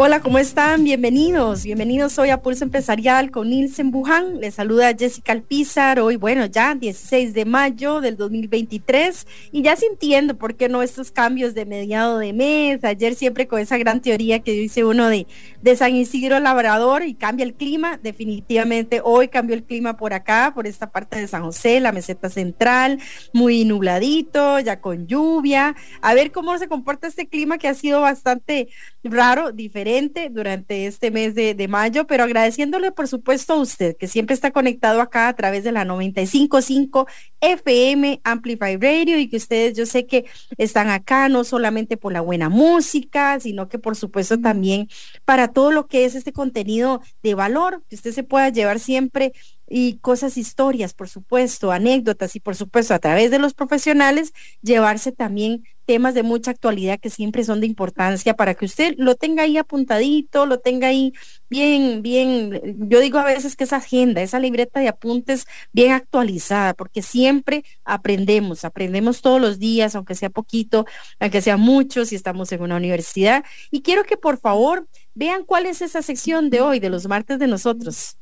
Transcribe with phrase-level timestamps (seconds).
[0.00, 0.84] Hola, ¿cómo están?
[0.84, 1.64] Bienvenidos.
[1.64, 4.38] Bienvenidos hoy a Pulso Empresarial con Nilsen Buján.
[4.38, 5.98] Les saluda Jessica Alpizar.
[5.98, 11.10] Hoy, bueno, ya 16 de mayo del 2023 y ya sintiendo por qué no estos
[11.10, 12.84] cambios de mediado de mes.
[12.84, 15.26] Ayer siempre con esa gran teoría que dice uno de,
[15.62, 17.98] de San Isidro Labrador y cambia el clima.
[18.00, 22.30] Definitivamente hoy cambió el clima por acá, por esta parte de San José, la meseta
[22.30, 23.00] central,
[23.32, 25.74] muy nubladito, ya con lluvia.
[26.02, 28.68] A ver cómo se comporta este clima que ha sido bastante
[29.02, 29.87] raro, diferente
[30.30, 35.00] durante este mes de, mayo, pero agradeciéndole por supuesto a usted que siempre está conectado
[35.00, 37.06] acá a través de la 955
[37.40, 40.26] FM Amplify Radio y que ustedes yo sé que
[40.58, 44.88] están acá no solamente por la buena música, sino que por supuesto también
[45.24, 49.32] para todo lo que es este contenido de valor que usted se pueda llevar siempre
[49.70, 55.12] y cosas, historias, por supuesto, anécdotas y por supuesto a través de los profesionales llevarse
[55.12, 59.44] también temas de mucha actualidad que siempre son de importancia para que usted lo tenga
[59.44, 61.14] ahí apuntadito, lo tenga ahí
[61.48, 66.74] bien, bien, yo digo a veces que esa agenda, esa libreta de apuntes bien actualizada,
[66.74, 70.84] porque siempre aprendemos, aprendemos todos los días, aunque sea poquito,
[71.20, 73.42] aunque sea mucho, si estamos en una universidad.
[73.70, 77.38] Y quiero que por favor vean cuál es esa sección de hoy, de los martes
[77.38, 78.18] de nosotros.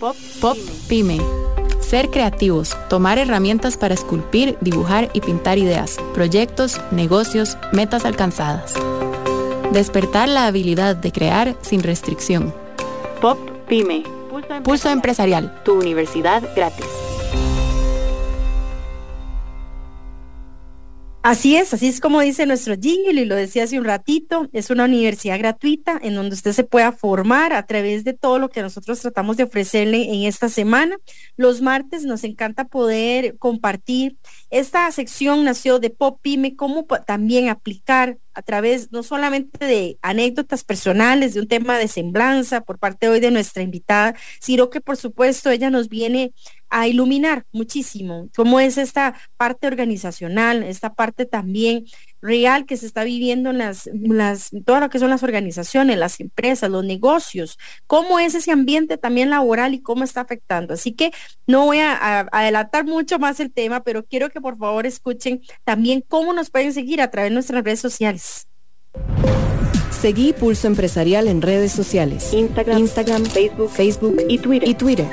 [0.00, 0.56] Pop, Pop
[0.88, 1.18] Pyme.
[1.92, 8.72] Ser creativos, tomar herramientas para esculpir, dibujar y pintar ideas, proyectos, negocios, metas alcanzadas.
[9.72, 12.54] Despertar la habilidad de crear sin restricción.
[13.20, 14.04] Pop Pyme.
[14.64, 15.54] Pulso empresarial.
[15.64, 17.01] Tu universidad gratis.
[21.24, 24.70] Así es, así es como dice nuestro jingle y lo decía hace un ratito, es
[24.70, 28.60] una universidad gratuita en donde usted se pueda formar a través de todo lo que
[28.60, 30.96] nosotros tratamos de ofrecerle en esta semana.
[31.36, 34.16] Los martes nos encanta poder compartir.
[34.50, 40.64] Esta sección nació de Pop Pyme, cómo también aplicar a través no solamente de anécdotas
[40.64, 44.96] personales, de un tema de semblanza por parte hoy de nuestra invitada, sino que por
[44.96, 46.32] supuesto ella nos viene
[46.70, 51.84] a iluminar muchísimo cómo es esta parte organizacional, esta parte también
[52.22, 56.20] real que se está viviendo en las, las, todo lo que son las organizaciones, las
[56.20, 60.74] empresas, los negocios, cómo es ese ambiente también laboral y cómo está afectando.
[60.74, 61.10] Así que
[61.46, 66.02] no voy a, adelantar mucho más el tema, pero quiero que por favor escuchen también
[66.06, 68.46] cómo nos pueden seguir a través de nuestras redes sociales.
[69.90, 72.32] Seguí Pulso Empresarial en redes sociales.
[72.32, 74.68] Instagram, Instagram Facebook, Facebook y Twitter.
[74.68, 75.08] Y Twitter.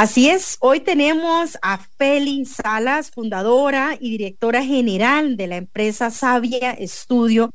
[0.00, 6.70] Así es, hoy tenemos a Feli Salas, fundadora y directora general de la empresa Sabia
[6.70, 7.50] Estudio,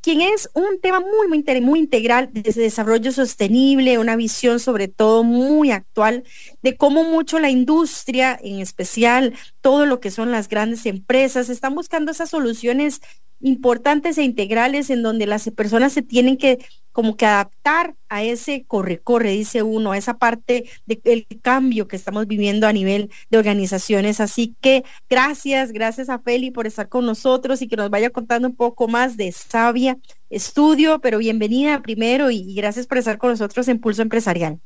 [0.00, 5.24] quien es un tema muy, muy, muy integral desde desarrollo sostenible, una visión sobre todo
[5.24, 6.22] muy actual
[6.62, 9.34] de cómo mucho la industria, en especial
[9.68, 13.02] todo lo que son las grandes empresas, están buscando esas soluciones
[13.38, 18.64] importantes e integrales en donde las personas se tienen que como que adaptar a ese
[18.66, 24.20] corre-corre, dice uno, a esa parte del cambio que estamos viviendo a nivel de organizaciones.
[24.20, 28.48] Así que gracias, gracias a Feli por estar con nosotros y que nos vaya contando
[28.48, 29.98] un poco más de Sabia
[30.30, 34.60] Estudio, pero bienvenida primero y, y gracias por estar con nosotros en Pulso Empresarial.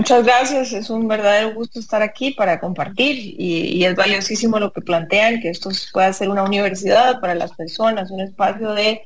[0.00, 4.80] Muchas gracias, es un verdadero gusto estar aquí para compartir y, es valiosísimo lo que
[4.80, 9.02] plantean, que esto pueda ser una universidad para las personas, un espacio de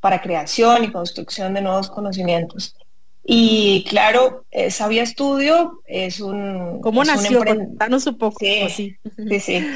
[0.00, 2.76] para creación y construcción de nuevos conocimientos.
[3.24, 6.82] Y claro, eh, Sabia Estudio es un...
[6.82, 7.42] ¿Cómo nació?
[7.70, 8.38] Danos un poco.
[8.38, 9.66] Sí, sí, sí.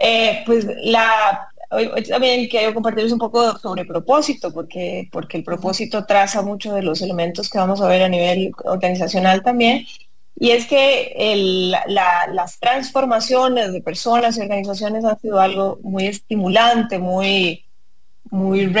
[0.00, 6.04] Eh, pues la, hoy, también quiero compartirles un poco sobre propósito, porque, porque el propósito
[6.04, 9.86] traza mucho de los elementos que vamos a ver a nivel organizacional también.
[10.38, 17.64] Y es que las transformaciones de personas y organizaciones han sido algo muy estimulante, muy,
[18.30, 18.72] muy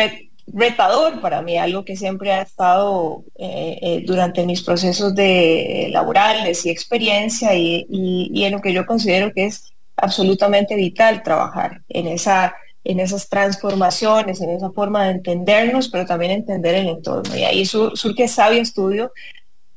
[0.46, 6.64] retador para mí, algo que siempre ha estado eh, eh, durante mis procesos de laborales
[6.66, 12.54] y experiencia y en lo que yo considero que es absolutamente vital trabajar en esa
[12.84, 17.36] en esas transformaciones, en esa forma de entendernos, pero también entender el entorno.
[17.36, 19.12] Y ahí surge Sabio Estudio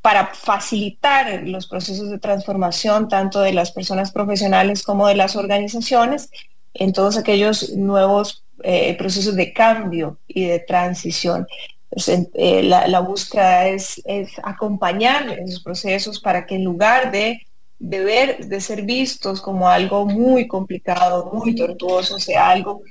[0.02, 6.30] para facilitar los procesos de transformación tanto de las personas profesionales como de las organizaciones
[6.74, 11.48] en todos aquellos nuevos eh, procesos de cambio y de transición.
[11.90, 17.42] pues, eh, la, búsqueda es, es acompañar esos procesos para que en lugar de,
[17.80, 22.84] de de ser vistos como algo muy complicado, muy tortuoso, sea algo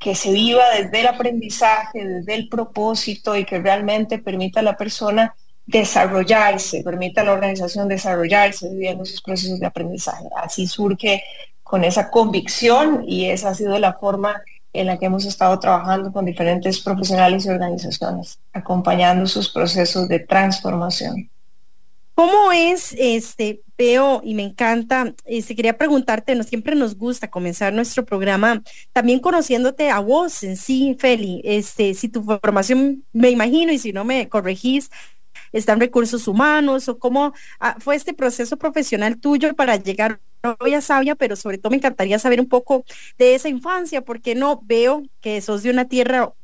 [0.00, 4.76] que se viva desde el aprendizaje, desde el propósito y que realmente permita a la
[4.76, 5.34] persona
[5.66, 10.24] desarrollarse, permita a la organización desarrollarse viviendo sus procesos de aprendizaje.
[10.36, 11.22] Así surge
[11.62, 14.42] con esa convicción y esa ha sido la forma
[14.72, 20.20] en la que hemos estado trabajando con diferentes profesionales y organizaciones, acompañando sus procesos de
[20.20, 21.28] transformación.
[22.20, 27.72] ¿Cómo es, este, veo y me encanta, este, quería preguntarte, no siempre nos gusta comenzar
[27.72, 28.62] nuestro programa
[28.92, 33.94] también conociéndote a vos en sí, Feli, este, si tu formación, me imagino, y si
[33.94, 34.90] no me corregís,
[35.52, 40.20] están recursos humanos o cómo ah, fue este proceso profesional tuyo para llegar
[40.58, 42.84] voy a sabia, pero sobre todo me encantaría saber un poco
[43.16, 46.34] de esa infancia, porque no veo que sos de una tierra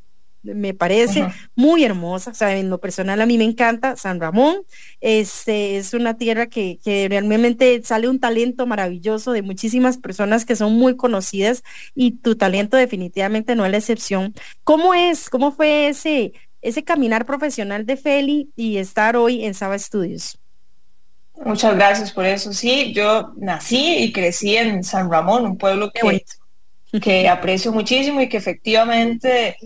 [0.43, 4.59] me parece muy hermosa, o sea, en lo personal a mí me encanta San Ramón,
[5.00, 10.56] este es una tierra que, que, realmente sale un talento maravilloso de muchísimas personas que
[10.56, 11.62] son muy conocidas
[11.94, 14.35] y tu talento definitivamente no es la excepción.
[14.65, 19.79] ¿Cómo es, cómo fue ese, ese caminar profesional de Feli y estar hoy en Saba
[19.79, 20.38] Studios?
[21.44, 22.53] Muchas gracias por eso.
[22.53, 26.25] Sí, yo nací y crecí en San Ramón, un pueblo que,
[27.00, 29.56] que aprecio muchísimo y que efectivamente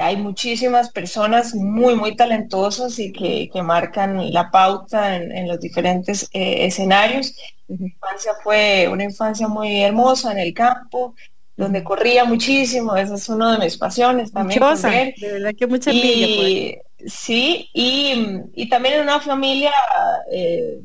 [0.00, 6.66] hay muchísimas personas muy, muy talentosas y que, marcan la pauta en, los diferentes eh,
[6.66, 7.34] escenarios.
[7.68, 11.14] Mi infancia fue una infancia muy hermosa en el campo,
[11.56, 14.60] donde corría muchísimo, esa es una de mis pasiones también.
[15.16, 19.72] de verdad que mucha y, Sí, y, también en una familia
[20.32, 20.80] eh,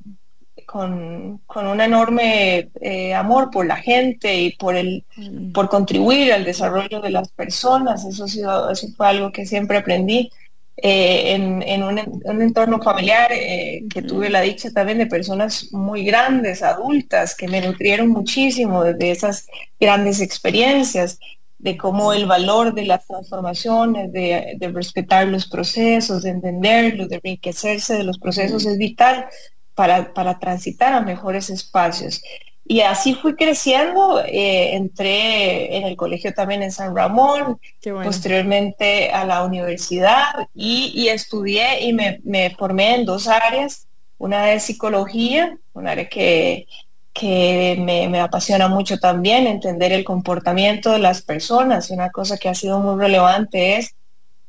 [0.71, 5.51] con, un enorme eh, amor por la gente y por el mm.
[5.51, 8.05] por contribuir al desarrollo de las personas.
[8.05, 10.31] Eso, ha sido, eso fue algo que siempre aprendí
[10.77, 16.63] eh, en, un, entorno familiar eh, que tuve la dicha también de personas muy grandes,
[16.63, 19.47] adultas, que me nutrieron muchísimo de esas
[19.77, 21.19] grandes experiencias
[21.59, 27.17] de cómo el valor de las transformaciones, de, de respetar los procesos, de entenderlos, de
[27.17, 29.27] enriquecerse de los procesos es vital
[29.75, 32.21] para, transitar a mejores espacios.
[32.63, 37.59] Y así fui creciendo, eh, entré en el colegio también en San Ramón,
[38.03, 43.87] posteriormente a la universidad y, estudié y me, formé en dos áreas,
[44.17, 46.67] una de psicología, un área que,
[47.11, 51.89] que me, me, apasiona mucho también, entender el comportamiento de las personas.
[51.89, 53.95] Una cosa que ha sido muy relevante es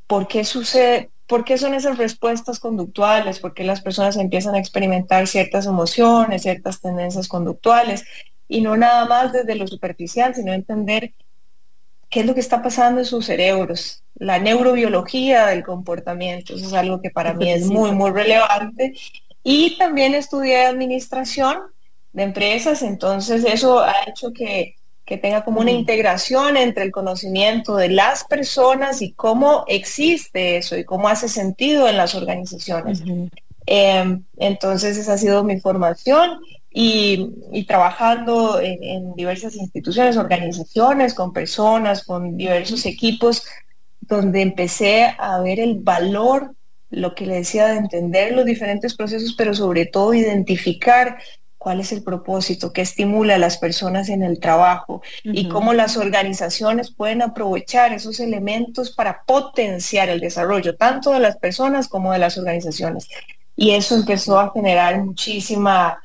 [0.07, 3.39] por qué sucede, ¿Por qué son esas respuestas conductuales?
[3.39, 8.05] ¿Por qué las personas empiezan a experimentar ciertas emociones, ciertas tendencias conductuales?
[8.49, 11.15] Y no nada más desde lo superficial, sino entender
[12.11, 16.55] qué es lo que está pasando en sus cerebros, la neurobiología del comportamiento.
[16.55, 18.93] Eso es algo que para mí es muy, muy relevante.
[19.43, 21.61] Y también estudié administración
[22.13, 27.77] de empresas, entonces eso ha hecho que que tenga como una integración entre el conocimiento
[27.77, 33.03] de las personas y cómo existe eso y cómo hace sentido en las organizaciones.
[33.67, 36.41] Em, entonces esa ha sido mi formación
[36.71, 43.45] y, trabajando en, diversas instituciones, organizaciones, con personas, con diversos equipos,
[44.01, 46.55] donde empecé a ver el valor,
[46.91, 51.19] lo que le decía, de entender los diferentes procesos, pero sobre todo identificar
[51.63, 55.97] cuál es el propósito, qué estimula a las personas en el trabajo y cómo las
[55.97, 62.19] organizaciones pueden aprovechar esos elementos para potenciar el desarrollo tanto de las personas como de
[62.19, 63.07] las organizaciones.
[63.55, 66.03] Y eso empezó a generar muchísima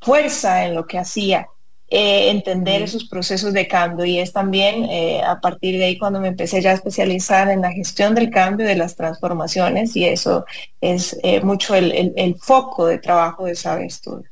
[0.00, 1.48] fuerza en lo que hacía,
[1.88, 4.04] eh, entender esos procesos de cambio.
[4.04, 7.62] Y es también eh, a partir de ahí cuando me empecé ya a especializar en
[7.62, 10.44] la gestión del cambio, de las transformaciones, y eso
[10.80, 14.30] es eh, mucho el, el, foco de trabajo de Sabe Estudio.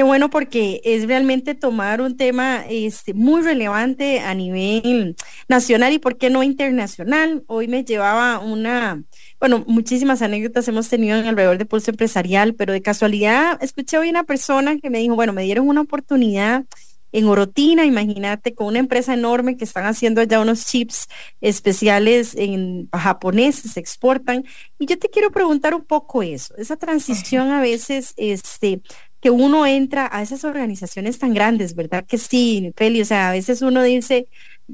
[0.00, 5.14] Qué bueno porque es realmente tomar un tema este, muy relevante a nivel
[5.46, 7.44] nacional y por qué no internacional.
[7.48, 9.04] Hoy me llevaba una,
[9.38, 14.08] bueno, muchísimas anécdotas hemos tenido en alrededor de Pulso Empresarial, pero de casualidad escuché hoy
[14.08, 16.64] una persona que me dijo, bueno, me dieron una oportunidad
[17.12, 21.08] en Orotina, imagínate, con una empresa enorme que están haciendo allá unos chips
[21.40, 24.44] especiales en japoneses, se exportan.
[24.78, 28.80] Y yo te quiero preguntar un poco eso, esa transición a veces, este,
[29.20, 32.04] que uno entra a esas organizaciones tan grandes, ¿verdad?
[32.06, 34.28] Que sí, Feli, o sea, a veces uno dice,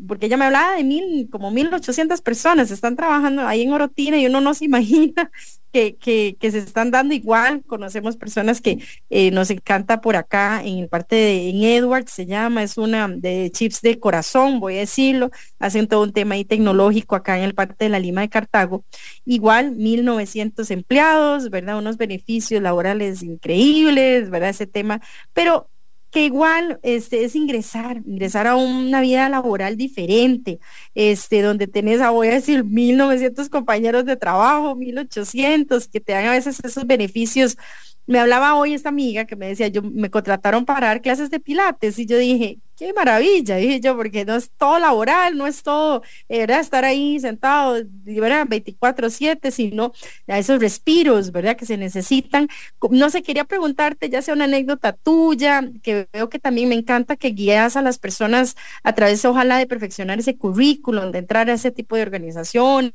[0.06, 4.18] porque ella me hablaba de mil, como mil ochocientas personas están trabajando ahí en Orotina
[4.18, 5.30] y uno no se imagina
[5.72, 7.62] que, que, se están dando igual.
[7.66, 8.78] Conocemos personas que
[9.10, 13.50] eh, nos encanta por acá en parte de en Edwards, se llama, es una de
[13.52, 17.54] chips de corazón, voy a decirlo, hacen todo un tema ahí tecnológico acá en el
[17.54, 18.84] parte de la Lima de Cartago.
[19.24, 21.78] Igual, mil novecientos empleados, ¿verdad?
[21.78, 24.50] Unos beneficios laborales increíbles, ¿verdad?
[24.50, 25.00] Ese tema,
[25.34, 25.68] pero
[26.16, 30.60] que igual este, es ingresar, ingresar a una vida laboral diferente,
[30.94, 36.24] este, donde tenés, a, voy a decir, 1.900 compañeros de trabajo, 1.800, que te dan
[36.24, 37.58] a veces esos beneficios.
[38.06, 41.38] Me hablaba hoy esta amiga que me decía, yo me contrataron para dar clases de
[41.38, 45.62] pilates y yo dije, qué maravilla, dije yo, porque no es todo laboral, no es
[45.62, 46.60] todo, eh, ¿verdad?
[46.60, 48.46] Estar ahí sentado, ¿verdad?
[48.46, 49.92] 24/7, sino
[50.28, 51.56] a esos respiros, ¿verdad?
[51.56, 52.48] Que se necesitan.
[52.90, 57.16] No sé, quería preguntarte, ya sea una anécdota tuya, que veo que también me encanta
[57.16, 61.54] que guías a las personas a través, ojalá, de perfeccionar ese currículum, de entrar a
[61.54, 62.94] ese tipo de organización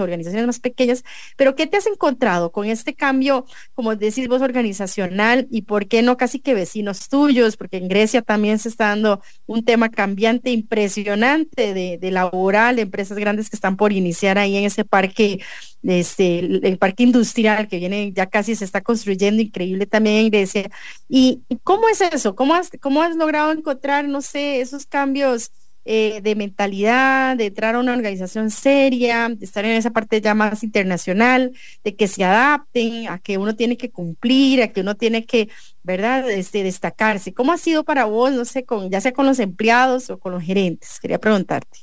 [0.00, 1.04] organizaciones más pequeñas,
[1.36, 6.02] pero ¿qué te has encontrado con este cambio, como decís vos, organizacional y por qué
[6.02, 7.56] no casi que vecinos tuyos?
[7.56, 13.18] Porque en Grecia también se está dando un tema cambiante impresionante de, de laboral, empresas
[13.18, 15.40] grandes que están por iniciar ahí en ese parque
[15.82, 20.70] este, el, parque industrial que viene, ya casi se está construyendo, increíble también en Grecia.
[21.08, 22.34] ¿Y, cómo es eso?
[22.34, 25.52] ¿Cómo has, ¿Cómo has logrado encontrar, no sé, esos cambios
[25.90, 30.34] eh, de mentalidad, de entrar a una organización seria, de estar en esa parte ya
[30.34, 31.52] más internacional,
[31.82, 35.48] de que se adapten, a que uno tiene que cumplir, a que uno tiene que,
[35.82, 37.32] ¿verdad?, este, destacarse.
[37.32, 40.32] ¿Cómo ha sido para vos, no sé, con, ya sea con los empleados o con
[40.32, 41.00] los gerentes?
[41.00, 41.78] Quería preguntarte.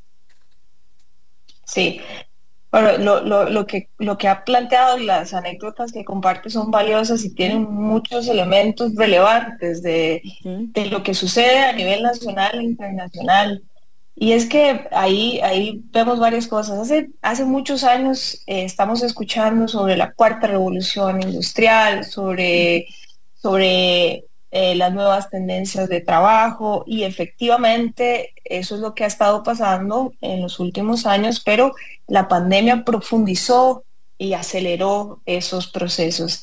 [1.66, 2.00] Sí,
[2.72, 7.34] bueno, lo, que, lo que ha planteado y las anécdotas que comparte son valiosas y
[7.34, 13.64] tienen muchos elementos relevantes de, de, lo que sucede a nivel nacional e internacional.
[14.16, 16.80] Y es que ahí, ahí vemos varias cosas.
[16.80, 22.88] Hace, hace muchos años eh, estamos escuchando sobre la cuarta revolución industrial, sobre,
[23.36, 29.44] sobre eh, las nuevas tendencias de trabajo y efectivamente eso es lo que ha estado
[29.44, 31.74] pasando en los últimos años, pero
[32.08, 33.84] la pandemia profundizó
[34.18, 36.42] y aceleró esos procesos.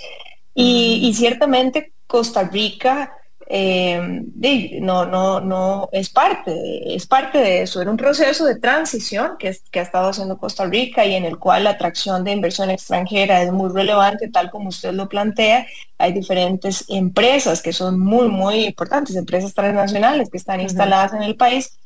[0.55, 3.15] Y, y ciertamente Costa Rica
[3.55, 4.01] eh,
[4.81, 7.83] no, no, no, es parte, es parte de eso.
[7.83, 11.39] Era un proceso de transición que, que ha estado haciendo Costa Rica y en el
[11.39, 15.67] cual la atracción de inversión extranjera es muy relevante, tal como usted lo plantea.
[15.99, 21.37] Hay diferentes empresas que son muy, muy importantes, empresas transnacionales que están instaladas en el
[21.37, 21.77] país.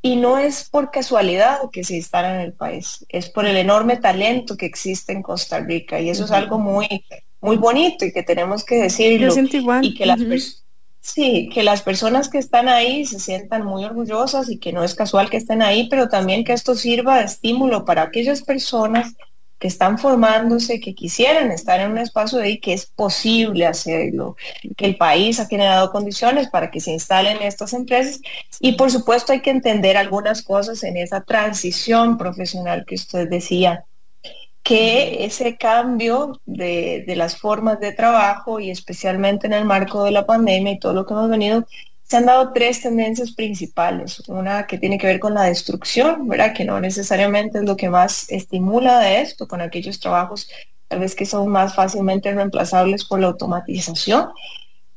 [0.00, 3.98] Y no es por casualidad que se instalan en el país, es por el enorme
[3.98, 6.00] talento que existe en Costa Rica.
[6.00, 7.04] Y eso es algo muy,
[7.42, 9.26] muy bonito y que tenemos que decirlo.
[9.84, 10.69] Y que las personas
[11.00, 14.94] Sí, que las personas que están ahí se sientan muy orgullosas y que no es
[14.94, 19.14] casual que estén ahí, pero también que esto sirva de estímulo para aquellas personas
[19.58, 24.36] que están formándose, que quisieran estar en un espacio de ahí, que es posible hacerlo,
[24.76, 28.20] que el país ha generado condiciones para que se instalen estas empresas.
[28.58, 33.84] Y por supuesto hay que entender algunas cosas en esa transición profesional que usted decía
[34.62, 40.26] que ese cambio de, las formas de trabajo y especialmente en el marco de la
[40.26, 41.66] pandemia y todo lo que hemos venido,
[42.02, 44.20] se han dado tres tendencias principales.
[44.28, 46.52] Una que tiene que ver con la destrucción, ¿verdad?
[46.54, 50.48] Que no necesariamente es lo que más estimula de esto, con aquellos trabajos
[50.88, 54.30] tal vez que son más fácilmente reemplazables por la automatización.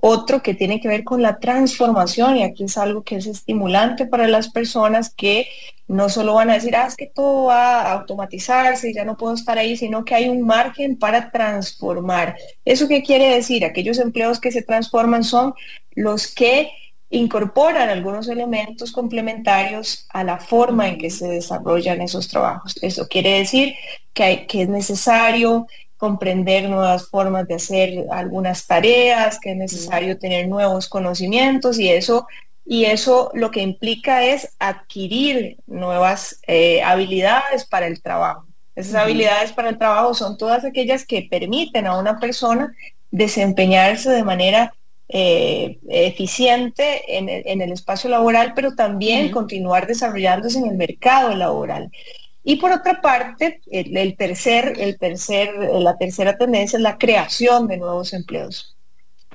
[0.05, 4.05] Otro que tiene que ver con la transformación, y aquí es algo que es estimulante
[4.05, 5.48] para las personas que
[5.88, 9.15] no solo van a decir, ah, es que todo va a automatizarse y ya no
[9.15, 12.36] puedo estar ahí, sino que hay un margen para transformar.
[12.65, 13.63] ¿Eso qué quiere decir?
[13.63, 15.53] Aquellos empleos que se transforman son
[15.95, 16.69] los que
[17.10, 22.75] incorporan algunos elementos complementarios a la forma en que se desarrollan esos trabajos.
[22.81, 23.74] Eso quiere decir
[24.13, 25.65] que, hay, que es necesario
[26.03, 32.27] comprender nuevas formas de hacer algunas tareas, que es necesario tener nuevos conocimientos y eso
[32.65, 38.45] y eso lo que implica es adquirir nuevas eh, habilidades para el trabajo.
[38.75, 42.75] Esas habilidades para el trabajo son todas aquellas que permiten a una persona
[43.10, 44.74] desempeñarse de manera
[45.07, 51.89] eh, eficiente en el, espacio laboral, pero también continuar desarrollándose en el mercado laboral.
[52.43, 57.77] Y por otra parte, el, tercer, el tercer, la tercera tendencia es la creación de
[57.77, 58.75] nuevos empleos.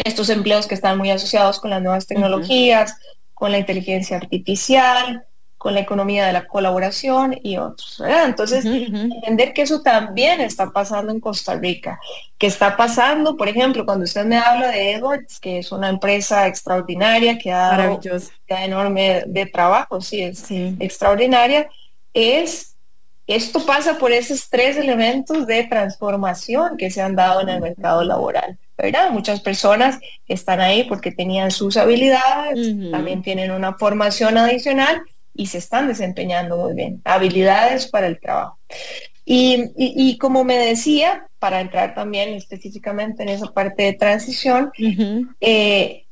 [0.04, 2.96] Estos empleos que están muy asociados con las nuevas tecnologías,
[3.34, 5.24] con la inteligencia artificial,
[5.58, 8.00] con la economía de la colaboración y otros.
[8.06, 11.98] Entonces, entender que eso también está pasando en Costa Rica,
[12.38, 16.46] que está pasando, por ejemplo, cuando usted me habla de Edwards, que es una empresa
[16.46, 18.00] extraordinaria que ha dado
[18.48, 20.46] enorme de trabajo, sí, es
[20.78, 21.68] extraordinaria,
[22.14, 22.76] es
[23.28, 28.02] esto pasa por esos tres elementos de transformación que se han dado en el mercado
[28.02, 28.58] laboral.
[28.78, 29.10] ¿verdad?
[29.10, 35.02] Muchas personas están ahí porque tenían sus habilidades, también tienen una formación adicional
[35.34, 37.02] y se están desempeñando muy bien.
[37.04, 38.58] Habilidades para el trabajo.
[39.24, 44.70] Y, como me decía, para entrar también específicamente en esa parte de transición,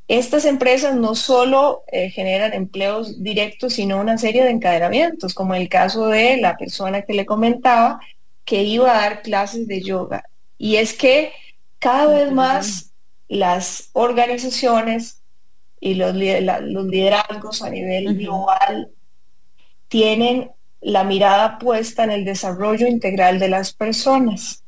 [0.08, 5.68] estas empresas no solo eh, generan empleos directos, sino una serie de encadenamientos, como el
[5.68, 8.00] caso de la persona que le comentaba
[8.44, 10.24] que iba a dar clases de yoga.
[10.58, 11.32] Y es que
[11.80, 12.92] cada vez más
[13.28, 15.22] las organizaciones
[15.80, 18.90] y los, los liderazgos a nivel global
[19.88, 24.62] tienen la mirada puesta en el desarrollo integral de las personas.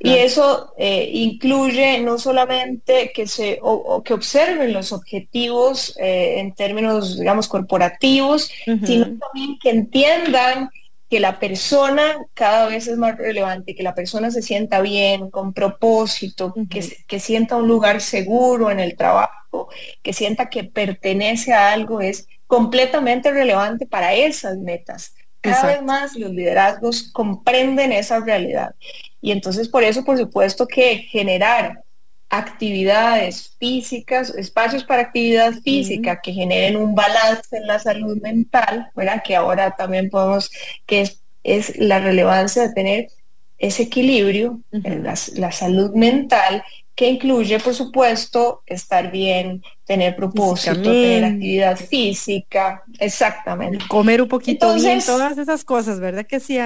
[0.00, 6.54] Y eso eh, incluye no solamente que se o, que observen los objetivos eh, en
[6.54, 10.70] términos, digamos, corporativos, sino también que entiendan
[11.10, 15.52] que la persona cada vez es más relevante, que la persona se sienta bien, con
[15.52, 19.68] propósito, que, que sienta un lugar seguro en el trabajo,
[20.02, 25.14] que sienta que pertenece a algo, es completamente relevante para esas metas.
[25.40, 28.74] Cada vez más los liderazgos comprenden esa realidad.
[29.20, 31.82] Y entonces por eso, por supuesto, que generar
[32.30, 39.22] actividades físicas, espacios para actividad física que generen un balance en la salud mental, ¿verdad?
[39.24, 40.50] Que ahora también podemos,
[40.86, 43.08] que es, es la relevancia de tener
[43.56, 46.62] ese equilibrio en la, la, salud mental
[46.94, 53.84] que incluye, por supuesto, estar bien, tener propósito, tener actividad física, exactamente.
[53.88, 56.26] Comer un poquito bien, todas esas cosas, ¿verdad?
[56.26, 56.58] Que sí.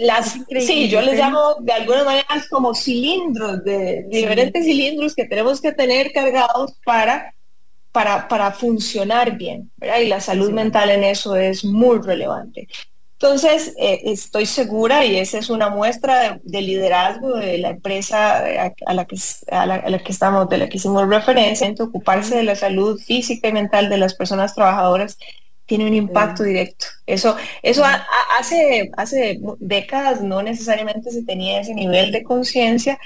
[0.00, 5.60] Las, sí, yo les llamo de algunas maneras como cilindros, de, diferentes cilindros que tenemos
[5.60, 7.34] que tener cargados para,
[7.92, 9.98] para, para funcionar bien, ¿verdad?
[10.00, 12.68] Y la salud mental en eso es muy relevante.
[13.20, 18.94] Entonces, eh, estoy segura, y esa es una muestra de, liderazgo de la empresa a,
[18.94, 19.16] la que,
[19.50, 23.48] a, la, que estamos, de la que hicimos referencia, en ocuparse de la salud física
[23.48, 25.18] y mental de las personas trabajadoras
[25.68, 26.86] tiene un impacto directo.
[27.04, 27.84] Eso, eso
[28.38, 32.98] hace, hace décadas no necesariamente se tenía ese nivel de conciencia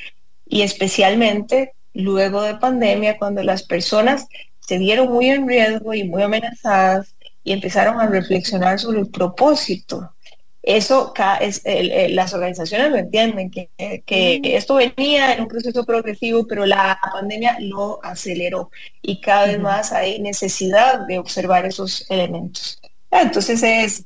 [0.47, 4.28] y especialmente luego de pandemia, cuando las personas
[4.61, 10.15] se vieron muy en riesgo y muy amenazadas y empezaron a reflexionar sobre el propósito.
[10.63, 11.63] Eso es,
[12.11, 13.69] las organizaciones lo entienden, que,
[14.07, 18.71] que, esto venía en un proceso progresivo, pero la pandemia lo aceleró
[19.01, 22.81] y cada vez más hay necesidad de observar esos elementos.
[23.11, 24.05] Entonces es,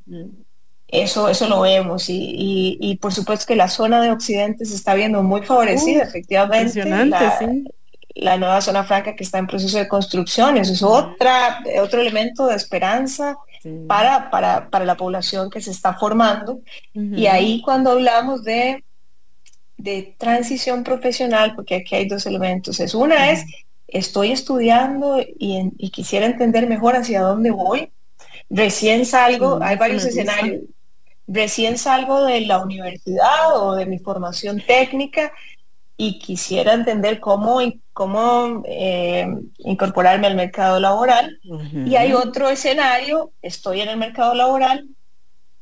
[0.89, 4.95] eso, eso lo vemos y, y, por supuesto que la zona de Occidente se está
[4.95, 6.85] viendo muy favorecida, efectivamente.
[6.85, 7.65] La, sí
[8.17, 10.57] la nueva zona franca que está en proceso de construcción.
[10.57, 13.37] Eso es otra, otro elemento de esperanza
[13.87, 16.61] para, para, para, la población que se está formando.
[16.95, 18.85] Y ahí cuando hablamos de,
[19.77, 23.45] de transición profesional, porque aquí hay dos elementos, es una es,
[23.87, 27.91] estoy estudiando y, y, quisiera entender mejor hacia dónde voy.
[28.49, 30.63] Recién salgo, hay varios escenarios.
[31.27, 35.33] Recién salgo de la universidad o de mi formación técnica
[35.97, 37.61] y quisiera entender cómo,
[37.93, 39.27] cómo eh,
[39.59, 41.39] incorporarme al mercado laboral.
[41.87, 44.87] Y hay otro escenario, estoy en el mercado laboral,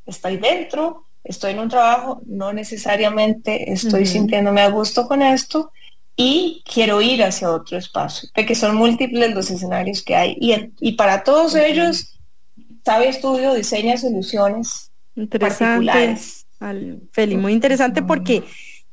[0.05, 5.71] estoy dentro, estoy en un trabajo, no necesariamente estoy sintiéndome a gusto con esto
[6.17, 10.37] y quiero ir hacia otro espacio, que son múltiples los escenarios que hay.
[10.39, 12.15] Y, y para todos ellos,
[12.85, 14.91] Sabe Estudio diseña soluciones
[15.39, 16.45] particulares.
[17.11, 18.43] Feli, muy interesante porque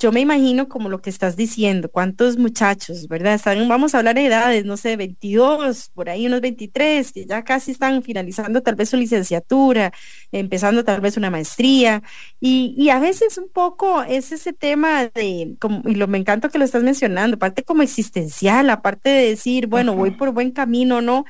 [0.03, 3.35] yo me imagino como lo que estás diciendo, cuántos muchachos, ¿verdad?
[3.35, 7.45] Están, vamos a hablar de edades, no sé, 22, por ahí unos 23, que ya
[7.45, 9.93] casi están finalizando tal vez su licenciatura,
[10.33, 12.03] empezando tal vez una maestría,
[12.41, 16.49] y, y a veces un poco es ese tema de, como, y lo me encanta
[16.49, 21.01] que lo estás mencionando, parte como existencial, aparte de decir, bueno, voy por buen camino,
[21.01, 21.27] ¿no?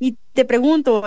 [0.00, 1.04] Y te pregunto,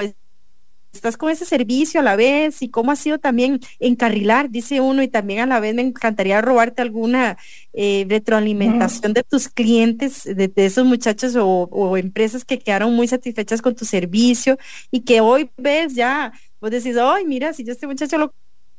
[0.93, 5.03] estás con ese servicio a la vez y cómo ha sido también encarrilar, dice uno,
[5.03, 7.37] y también a la vez me encantaría robarte alguna
[7.73, 13.75] eh, retroalimentación de tus clientes, de, esos muchachos o, empresas que quedaron muy satisfechas con
[13.75, 14.57] tu servicio
[14.91, 18.33] y que hoy ves ya, vos decís, ay, mira, si yo este muchacho lo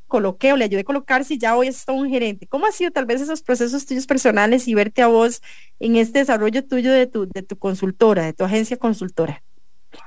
[0.09, 2.47] coloqué o le ayudé a colocarse y ya hoy es todo un gerente.
[2.49, 5.41] ¿Cómo ha sido tal vez esos procesos tuyos personales y verte a vos
[5.79, 9.43] en este desarrollo tuyo de tu, de tu consultora, de tu agencia consultora?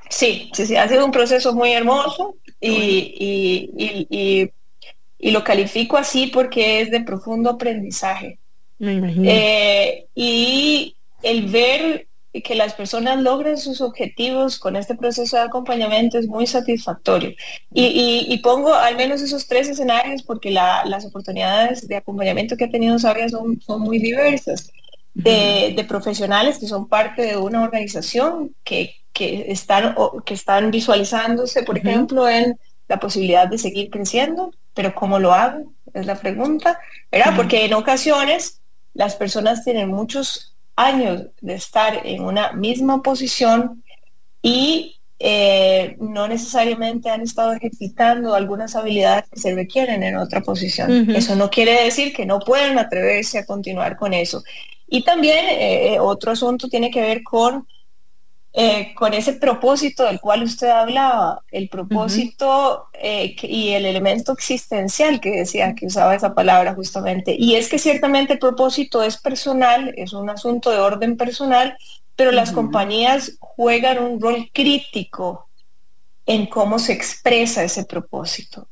[0.09, 2.35] Sí, sí, sí, ha sido un proceso muy hermoso.
[2.59, 4.49] y,
[5.19, 8.39] lo califico así porque es de profundo aprendizaje.
[8.79, 12.07] Eh, y el ver
[12.43, 17.31] que las personas logren sus objetivos con este proceso de acompañamiento es muy satisfactorio.
[17.71, 22.97] Y, pongo al menos esos tres escenarios porque las oportunidades de acompañamiento que ha tenido
[22.97, 24.71] Sabia son, son muy diversas.
[25.13, 29.95] De, profesionales que son parte de una organización que, están,
[30.25, 35.71] que están visualizándose, por ejemplo, en la posibilidad de seguir creciendo, pero ¿cómo lo hago?
[35.93, 36.79] Es la pregunta,
[37.11, 37.33] ¿verdad?
[37.35, 38.61] Porque en ocasiones
[38.93, 43.83] las personas tienen muchos años de estar en una misma posición
[44.41, 51.09] y eh, no necesariamente han estado ejercitando algunas habilidades que se requieren en otra posición.
[51.11, 54.43] Eso no quiere decir que no puedan atreverse a continuar con eso.
[54.87, 57.65] Y también eh, otro asunto tiene que ver con
[58.55, 65.19] eh, con ese propósito del cual usted hablaba, el propósito eh, y el elemento existencial
[65.19, 67.35] que decía, que usaba esa palabra justamente.
[67.35, 71.75] Y es que ciertamente el propósito es personal, es un asunto de orden personal,
[72.15, 75.49] pero las compañías juegan un rol crítico
[76.27, 78.67] en cómo se expresa ese propósito.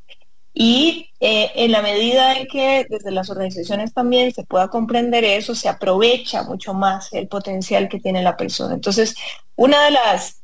[0.54, 5.56] Y eh, en la medida en que desde las organizaciones también se pueda comprender eso,
[5.56, 8.74] se aprovecha mucho más el potencial que tiene la persona.
[8.74, 9.16] Entonces,
[9.56, 10.42] una de las,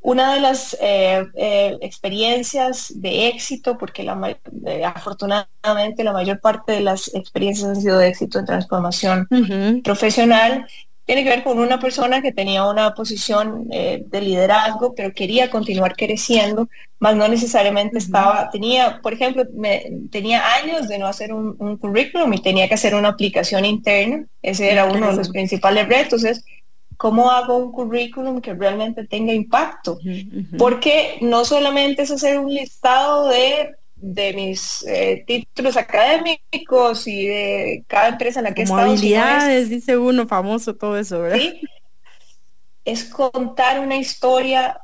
[0.00, 4.38] una de las eh, eh, experiencias de éxito, porque la,
[4.84, 9.28] afortunadamente la mayor parte de las experiencias han sido de éxito en transformación
[9.82, 10.66] profesional,
[11.08, 15.48] tiene que ver con una persona que tenía una posición eh, de liderazgo, pero quería
[15.48, 16.68] continuar creciendo,
[16.98, 19.44] más no necesariamente estaba, tenía, por ejemplo,
[20.10, 24.26] tenía años de no hacer un, currículum y tenía que hacer una aplicación interna.
[24.42, 26.44] Ese era uno de los principales retos, es
[26.98, 29.98] cómo hago un currículum que realmente tenga impacto.
[30.58, 37.84] Porque no solamente es hacer un listado de de mis eh, títulos académicos y de
[37.86, 38.90] cada empresa en la que he estado.
[38.90, 41.38] Habilidades, dice uno famoso, todo eso, ¿verdad?
[41.38, 41.60] ¿Sí?
[42.84, 44.80] Es contar una historia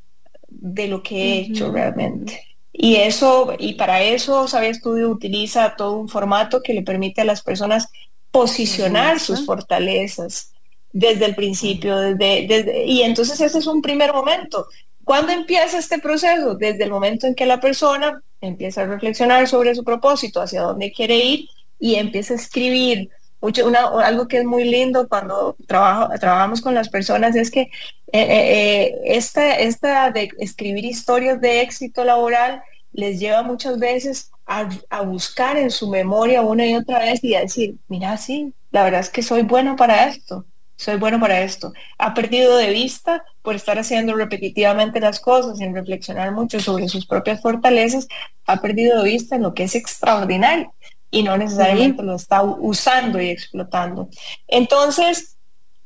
[0.48, 2.40] de lo que he hecho realmente.
[2.72, 7.24] Y eso, y para eso, Sabe Estudio utiliza todo un formato que le permite a
[7.24, 7.88] las personas
[8.32, 10.52] posicionar sus fortalezas
[10.92, 14.66] desde el principio, desde, desde, y entonces ese es un primer momento.
[15.04, 16.56] ¿Cuándo empieza este proceso?
[16.56, 20.92] Desde el momento en que la persona empieza a reflexionar sobre su propósito, hacia dónde
[20.92, 23.10] quiere ir y empieza a escribir.
[23.40, 23.70] Mucho,
[24.02, 27.70] algo que es muy lindo cuando trabajo, trabajamos con las personas es que eh,
[28.12, 34.68] eh, eh, esta, esta de escribir historias de éxito laboral les lleva muchas veces a,
[34.88, 38.84] a, buscar en su memoria una y otra vez y a decir, mira, sí, la
[38.84, 41.72] verdad es que soy bueno para esto soy bueno para esto.
[41.98, 47.06] Ha perdido de vista por estar haciendo repetitivamente las cosas sin reflexionar mucho sobre sus
[47.06, 48.08] propias fortalezas,
[48.46, 50.72] ha perdido de vista en lo que es extraordinario
[51.10, 54.08] y no necesariamente lo está usando y explotando.
[54.48, 55.36] Entonces,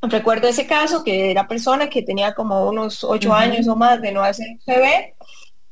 [0.00, 4.12] recuerdo ese caso que era persona que tenía como unos ocho años o más de
[4.12, 5.14] no hacer CV,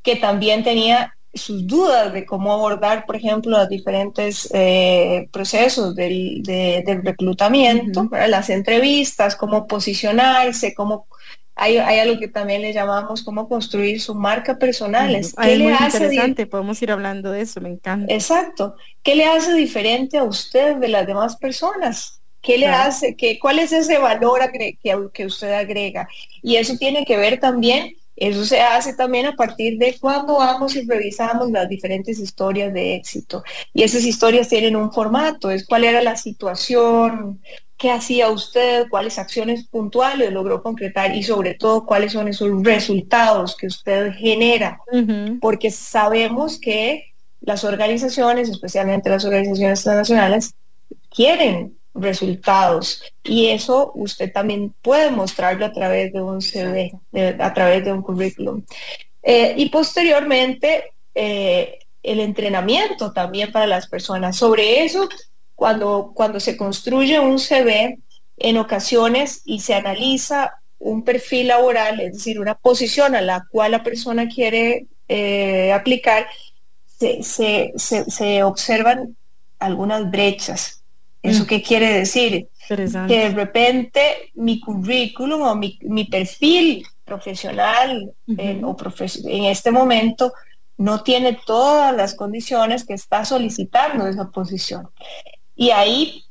[0.03, 6.43] que también tenía sus dudas de cómo abordar, por ejemplo, los diferentes eh, procesos del,
[7.05, 11.07] reclutamiento, las entrevistas, cómo posicionarse, cómo
[11.55, 15.09] hay, algo que también le llamamos cómo construir su marca personal.
[15.09, 18.13] ¿Qué le hace interesante, podemos ir hablando de eso, me encanta.
[18.13, 18.77] Exacto.
[19.03, 22.21] ¿Qué le hace diferente a usted de las demás personas?
[22.43, 23.17] ¿Qué le hace?
[23.17, 24.79] Que, ¿Cuál es ese valor que,
[25.13, 26.07] que usted agrega?
[26.43, 30.75] Y eso tiene que ver también eso se hace también a partir de cuando vamos
[30.75, 33.45] y revisamos las diferentes historias de éxito.
[33.75, 37.41] Y esas historias tienen un formato, es cuál era la situación,
[37.77, 43.55] qué hacía usted, cuáles acciones puntuales logró concretar y sobre todo cuáles son esos resultados
[43.55, 44.81] que usted genera.
[45.41, 50.55] Porque sabemos que las organizaciones, especialmente las organizaciones internacionales,
[51.11, 53.03] quieren resultados.
[53.23, 56.93] Y eso usted también puede mostrarlo a través de un CV,
[57.39, 58.63] a través de un currículum.
[59.23, 64.37] Eh, y posteriormente, eh, el entrenamiento también para las personas.
[64.37, 65.09] Sobre eso,
[65.55, 67.99] cuando, cuando se construye un CV,
[68.39, 73.73] en ocasiones y se analiza un perfil laboral, es decir, una posición a la cual
[73.73, 76.27] la persona quiere eh, aplicar,
[76.87, 79.17] se, se, se observan
[79.59, 80.83] algunas brechas
[81.23, 81.47] ¿Eso mm.
[81.47, 82.49] qué quiere decir?
[82.69, 88.77] Que de repente mi currículum o mi, perfil profesional en, o
[89.25, 90.33] en este momento
[90.79, 94.89] no tiene todas las condiciones que está solicitando esa posición.
[95.55, 96.25] Y ahí,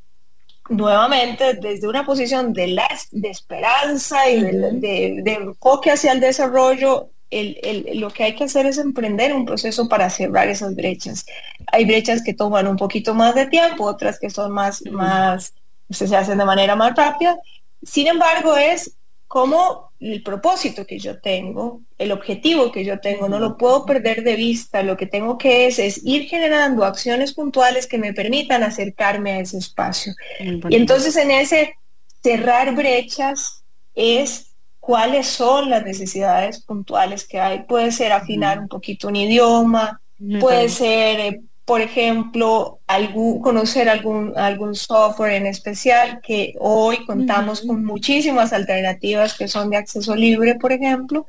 [0.69, 8.09] nuevamente, desde una posición de, la, de esperanza y de, enfoque hacia el desarrollo, lo
[8.11, 11.25] que hay que hacer es emprender un proceso para cerrar esas brechas.
[11.67, 15.53] Hay brechas que toman un poquito más de tiempo, otras que son más, más,
[15.89, 17.37] se hacen de manera más rápida.
[17.83, 18.95] Sin embargo, es
[19.27, 24.23] como el propósito que yo tengo, el objetivo que yo tengo, no lo puedo perder
[24.23, 24.83] de vista.
[24.83, 29.39] Lo que tengo que es, es ir generando acciones puntuales que me permitan acercarme a
[29.39, 30.13] ese espacio.
[30.39, 31.75] Y entonces en ese
[32.21, 34.54] cerrar brechas es
[34.85, 37.63] cuáles son las necesidades puntuales que hay.
[37.63, 39.99] Puede ser afinar un poquito un idioma,
[40.39, 47.61] puede ser, eh, por ejemplo, algún, conocer algún, algún software en especial, que hoy contamos
[47.61, 51.25] con muchísimas alternativas que son de acceso libre, por ejemplo.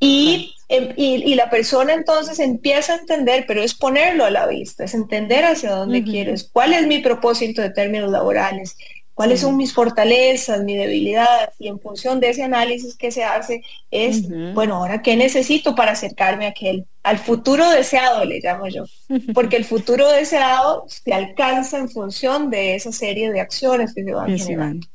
[0.00, 4.84] Y, em, y, la persona entonces empieza a entender, pero es ponerlo a la vista,
[4.84, 8.76] es entender hacia dónde quieres, cuál es mi propósito de términos laborales,
[9.16, 13.62] cuáles son mis fortalezas, mi debilidad, y en función de ese análisis que se hace
[13.90, 18.84] es, bueno, ahora qué necesito para acercarme a aquel, al futuro deseado, le llamo yo,
[19.32, 24.12] porque el futuro deseado se alcanza en función de esa serie de acciones que se
[24.12, 24.86] van generando.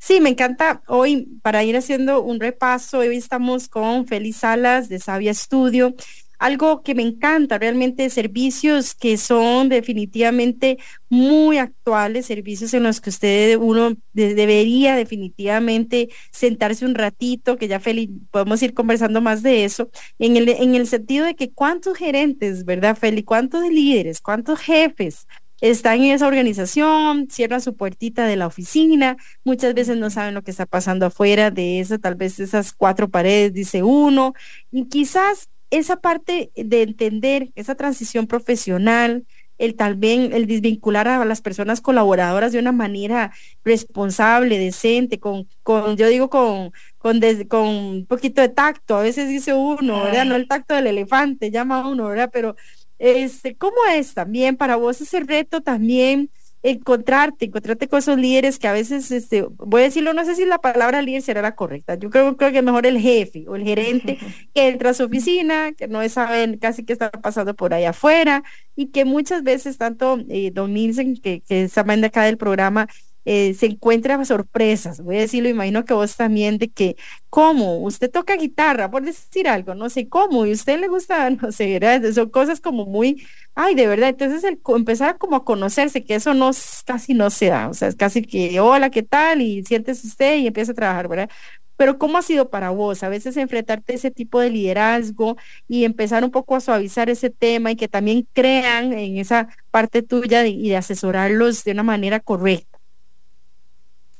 [0.00, 2.98] Sí, me encanta hoy para ir haciendo un repaso.
[2.98, 5.94] Hoy estamos con Feliz Salas de Sabia Estudio
[6.42, 10.76] algo que me encanta realmente, servicios que son definitivamente
[11.08, 17.78] muy actuales, servicios en los que usted, uno debería definitivamente sentarse un ratito, que ya
[17.78, 21.96] Feli, podemos ir conversando más de eso, en el, en el sentido de que cuántos
[21.96, 23.22] gerentes, ¿verdad, Feli?
[23.22, 24.20] ¿Cuántos líderes?
[24.20, 25.28] ¿Cuántos jefes?
[25.60, 30.42] están en esa organización, cierran su puertita de la oficina, muchas veces no saben lo
[30.42, 34.34] que está pasando afuera de eso, tal vez esas cuatro paredes, dice uno,
[34.72, 41.40] y quizás esa parte de entender esa transición profesional, el también el desvincular a las
[41.40, 43.32] personas colaboradoras de una manera
[43.64, 49.28] responsable, decente, con, con yo digo con, con, con un poquito de tacto, a veces
[49.28, 50.26] dice uno, ¿verdad?
[50.26, 52.28] No el tacto del elefante, llama uno, ¿verdad?
[52.32, 52.54] Pero
[52.98, 56.30] este, ¿cómo es también para vos ese reto también?
[56.62, 60.44] Encontrarte, encontrarte con esos líderes que a veces, este, voy a decirlo, no sé si
[60.44, 63.64] la palabra líder será la correcta, yo creo, creo que mejor el jefe o el
[63.64, 64.18] gerente
[64.54, 68.44] que entra a su oficina, que no saben casi qué está pasando por ahí afuera
[68.76, 72.88] y que muchas veces tanto eh, Don Nielsen, que, que es de acá del programa,
[73.24, 75.00] eh, se encuentra sorpresas.
[75.00, 76.96] Voy a decirlo, imagino que vos también, de que,
[77.30, 77.78] ¿cómo?
[77.82, 81.80] Usted toca guitarra, por decir algo, no sé cómo, y usted le gusta, no sé,
[82.14, 86.34] son cosas como muy, ay, de verdad, entonces el empezar como a conocerse, que eso
[86.34, 86.50] no
[86.86, 89.40] casi no se da, o sea, es casi que, hola, ¿qué tal?
[89.42, 91.30] Y sientes usted y empieza a trabajar, ¿verdad?
[91.76, 93.02] Pero ¿cómo ha sido para vos?
[93.02, 97.30] A veces enfrentarte a ese tipo de liderazgo y empezar un poco a suavizar ese
[97.30, 102.20] tema y que también crean en esa parte tuya y de asesorarlos de una manera
[102.20, 102.71] correcta.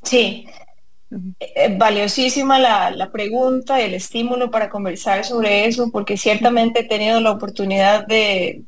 [0.02, 0.46] Sí,
[1.40, 6.84] eh, valiosísima la, la, pregunta y el estímulo para conversar sobre eso, porque ciertamente he
[6.84, 8.64] tenido la oportunidad de,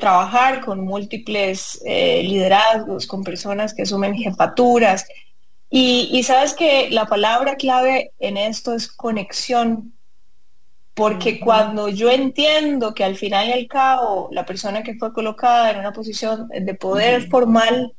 [0.00, 5.06] trabajar con múltiples eh, liderazgos, con personas que asumen jefaturas.
[5.70, 9.94] Y, y, sabes que la palabra clave en esto es conexión,
[10.92, 15.70] porque cuando yo entiendo que al final y al cabo la persona que fue colocada
[15.70, 17.94] en una posición de poder formal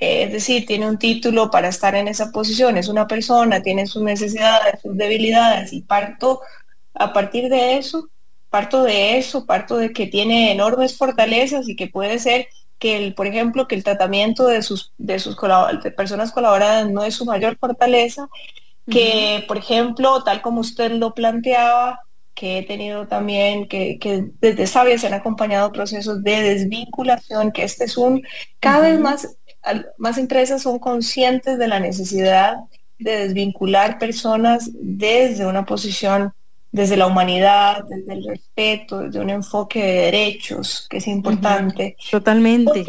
[0.00, 4.02] es decir, tiene un título para estar en esa posición, es una persona, tiene sus
[4.02, 6.40] necesidades, sus debilidades y parto
[6.94, 8.08] a partir de eso,
[8.50, 13.14] parto de eso, parto de que tiene enormes fortalezas y que puede ser que, el,
[13.14, 15.36] por ejemplo, que el tratamiento de sus, de sus
[15.96, 18.28] personas colaboradas no es su mayor fortaleza,
[18.88, 22.00] que, por ejemplo, tal como usted lo planteaba,
[22.34, 27.64] que he tenido también, que, que desde Sabia se han acompañado procesos de desvinculación, que
[27.64, 28.22] este es un,
[28.60, 29.37] cada vez más
[29.98, 32.56] más empresas son conscientes de la necesidad
[32.98, 36.32] de desvincular personas desde una posición,
[36.72, 41.96] desde la humanidad, desde el respeto, desde un enfoque de derechos, que es importante.
[42.10, 42.84] Totalmente,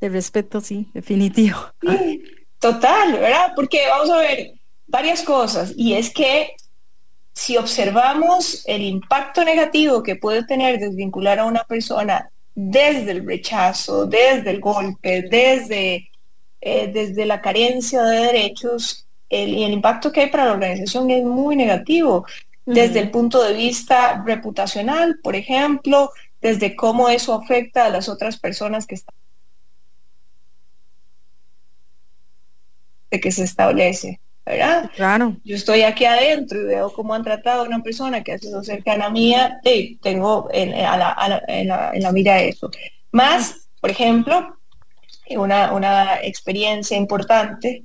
[0.00, 1.58] de, respeto, sí, definitivo.
[2.58, 3.52] total, ¿verdad?
[3.54, 4.54] Porque vamos a ver
[4.86, 6.54] varias cosas, y es que
[7.32, 14.06] si observamos el impacto negativo que puede tener desvincular a una persona desde el rechazo,
[14.06, 16.10] desde el golpe, desde,
[16.60, 21.24] eh, desde la carencia de derechos, y el impacto que hay para la organización es
[21.24, 22.26] muy negativo,
[22.66, 26.10] desde el punto de vista reputacional, por ejemplo,
[26.40, 29.14] desde cómo eso afecta a las otras personas que están
[33.10, 34.21] de que se establece.
[34.44, 34.90] ¿Verdad?
[34.96, 35.36] Claro.
[35.44, 38.62] Yo estoy aquí adentro y veo cómo han tratado a una persona que ha sido
[38.62, 42.70] cercana a mía, y tengo en, la, mira eso.
[43.12, 44.58] Más, por ejemplo,
[45.30, 47.84] una, una experiencia importante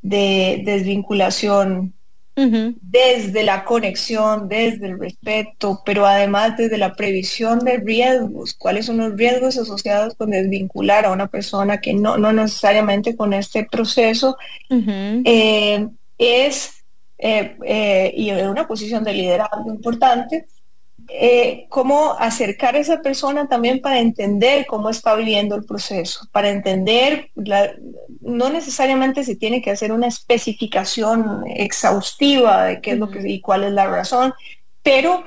[0.00, 1.94] de desvinculación
[2.80, 8.98] desde la conexión, desde el respeto, pero además desde la previsión de riesgos, cuáles son
[8.98, 14.36] los riesgos asociados con desvincular a una persona que no, no necesariamente con este proceso,
[14.70, 15.88] eh,
[16.18, 16.84] es,
[17.16, 20.46] eh, eh, y en una posición de liderazgo importante,
[21.10, 26.50] eh, cómo acercar a esa persona también para entender cómo está viviendo el proceso, para
[26.50, 27.30] entender,
[28.20, 33.40] no necesariamente se tiene que hacer una especificación exhaustiva de qué es lo que y
[33.40, 34.34] cuál es la razón,
[34.82, 35.24] pero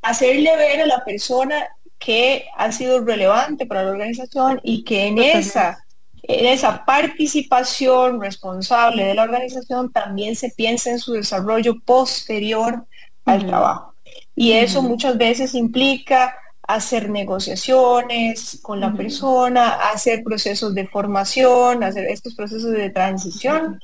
[0.00, 5.18] hacerle ver a la persona que ha sido relevante para la organización y que en
[5.18, 5.83] esa,
[6.26, 12.86] en esa participación responsable de la organización también se piensa en su desarrollo posterior
[13.26, 13.94] al trabajo.
[14.34, 16.34] Y eso muchas veces implica
[16.66, 23.78] hacer negociaciones con la persona, hacer procesos de formación, hacer estos procesos de transición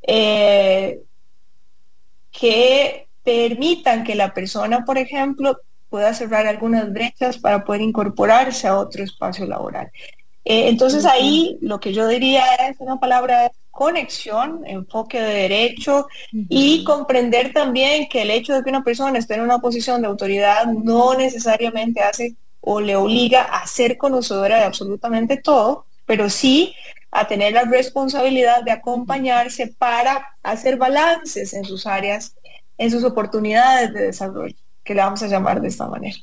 [0.00, 1.02] eh,
[2.30, 5.58] que permitan que la persona, por ejemplo,
[5.90, 9.90] pueda cerrar algunas brechas para poder incorporarse a otro espacio laboral.
[10.44, 16.84] Eh, entonces ahí lo que yo diría es una palabra conexión, enfoque de derecho y
[16.84, 20.66] comprender también que el hecho de que una persona esté en una posición de autoridad
[20.66, 26.74] no necesariamente hace o le obliga a ser conocedora de absolutamente todo, pero sí
[27.10, 32.34] a tener la responsabilidad de acompañarse para hacer balances en sus áreas,
[32.78, 36.16] en sus oportunidades de desarrollo, que le vamos a llamar de esta manera.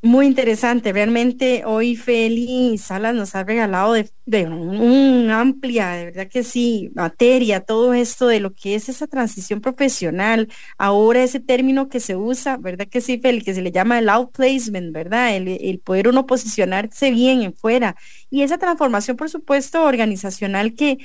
[0.00, 6.44] Muy interesante, realmente hoy Feli Salas nos ha regalado de, un, amplia, de verdad que
[6.44, 11.98] sí, materia, todo esto de lo que es esa transición profesional, ahora ese término que
[11.98, 13.42] se usa, ¿verdad que sí, Feli?
[13.42, 15.34] Que se le llama el outplacement, ¿verdad?
[15.34, 17.96] El, el poder uno posicionarse bien en fuera.
[18.30, 20.98] Y esa transformación, por supuesto, organizacional que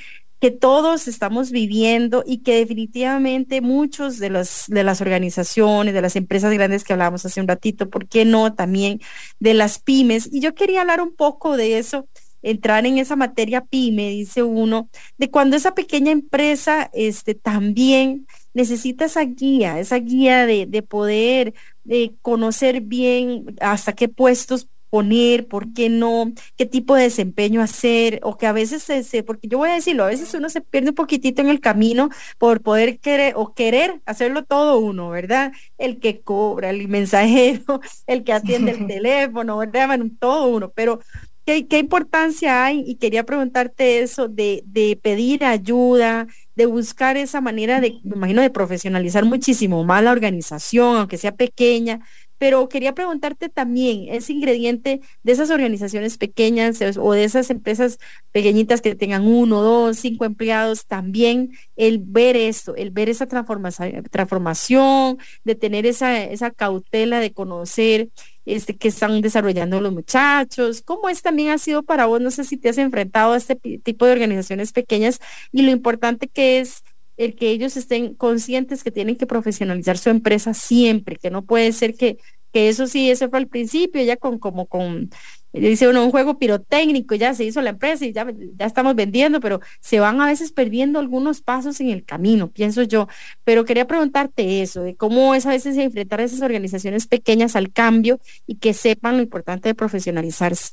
[0.44, 6.16] que todos estamos viviendo y que definitivamente muchos de, los, de las organizaciones, de las
[6.16, 8.52] empresas grandes que hablábamos hace un ratito, ¿por qué no?
[8.52, 9.00] También
[9.40, 10.28] de las pymes.
[10.30, 12.08] Y yo quería hablar un poco de eso,
[12.42, 19.06] entrar en esa materia pyme, dice uno, de cuando esa pequeña empresa este, también necesita
[19.06, 21.54] esa guía, esa guía de, de poder
[21.84, 28.20] de conocer bien hasta qué puestos poner, por qué no, qué tipo de desempeño hacer,
[28.22, 30.90] o que a veces se, porque yo voy a decirlo, a veces uno se pierde
[30.90, 35.52] un poquitito en el camino por poder querer o querer hacerlo todo uno, ¿verdad?
[35.78, 39.98] El que cobra, el mensajero, el que atiende el teléfono, ¿verdad?
[40.20, 41.00] todo uno, pero
[41.44, 42.84] ¿Qué, ¿Qué, importancia hay?
[42.86, 48.40] Y quería preguntarte eso de, de, pedir ayuda, de buscar esa manera de, me imagino,
[48.40, 52.00] de profesionalizar muchísimo más la organización, aunque sea pequeña,
[52.38, 57.98] pero quería preguntarte también, ese ingrediente de esas organizaciones pequeñas o de esas empresas
[58.32, 65.18] pequeñitas que tengan uno, dos, cinco empleados, también el ver esto, el ver esa transformación,
[65.44, 68.08] de tener esa, esa cautela de conocer
[68.44, 72.44] este, que están desarrollando los muchachos, cómo es también ha sido para vos, no sé
[72.44, 75.20] si te has enfrentado a este tipo de organizaciones pequeñas
[75.52, 76.82] y lo importante que es
[77.16, 81.72] el que ellos estén conscientes que tienen que profesionalizar su empresa siempre, que no puede
[81.72, 82.18] ser que,
[82.52, 85.10] que eso sí, eso fue al principio, ya con como con,
[85.52, 89.40] dice uno, un juego pirotécnico, ya se hizo la empresa y ya, ya estamos vendiendo,
[89.40, 93.08] pero se van a veces perdiendo algunos pasos en el camino, pienso yo.
[93.44, 97.72] Pero quería preguntarte eso, de cómo es a veces enfrentar a esas organizaciones pequeñas al
[97.72, 100.72] cambio y que sepan lo importante de profesionalizarse.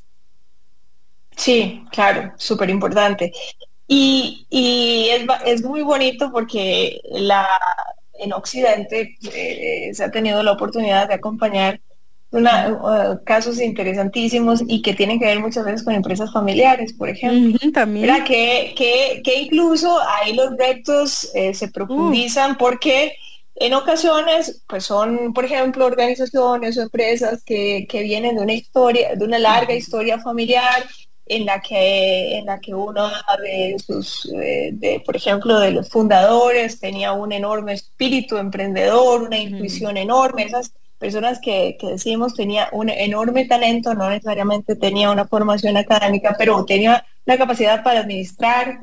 [1.36, 3.32] Sí, claro, súper importante.
[3.94, 5.10] Y,
[5.44, 7.46] es, muy bonito porque la,
[8.14, 11.80] en Occidente eh, se ha tenido la oportunidad de acompañar
[12.30, 17.10] una, uh, casos interesantísimos y que tienen que ver muchas veces con empresas familiares, por
[17.10, 17.58] ejemplo.
[17.74, 18.24] también.
[18.24, 23.14] Que, que, incluso ahí los retos eh, se profundizan porque
[23.56, 29.14] en ocasiones, pues son, por ejemplo, organizaciones o empresas que, que vienen de una historia,
[29.14, 30.82] de una larga historia familiar
[31.36, 33.08] en la que en la que uno
[33.42, 39.96] de sus de, por ejemplo de los fundadores tenía un enorme espíritu emprendedor una intuición
[39.96, 45.76] enorme esas personas que, que, decimos tenía un enorme talento no necesariamente tenía una formación
[45.76, 48.80] académica pero tenía la capacidad para administrar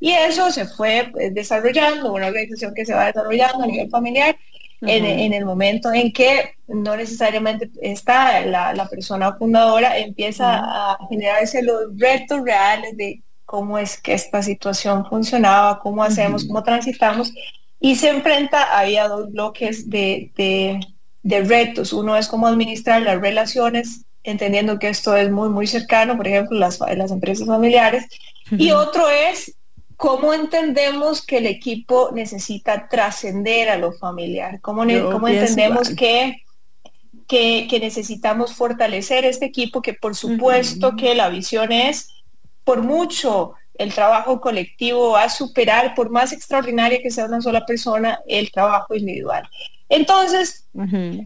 [0.00, 4.36] y eso se fue pues, desarrollando una organización que se va desarrollando a nivel familiar
[4.82, 11.96] en, el momento en que no necesariamente está la, persona fundadora, empieza a generarse los
[11.96, 17.32] retos reales de cómo es que esta situación funcionaba, cómo hacemos, cómo transitamos,
[17.78, 21.92] y se enfrenta, había dos bloques de, de, retos.
[21.92, 26.58] Uno es cómo administrar las relaciones, entendiendo que esto es muy, muy cercano, por ejemplo,
[26.58, 28.06] las, las empresas familiares,
[28.50, 29.54] y otro es
[30.02, 34.60] ¿cómo entendemos que el equipo necesita trascender a lo familiar?
[34.60, 34.82] ¿Cómo,
[35.12, 36.42] cómo entendemos que,
[37.28, 39.80] que, necesitamos fortalecer este equipo?
[39.80, 42.08] Que por supuesto que la visión es,
[42.64, 47.64] por mucho el trabajo colectivo va a superar, por más extraordinaria que sea una sola
[47.64, 49.48] persona, el trabajo individual.
[49.88, 50.66] Entonces,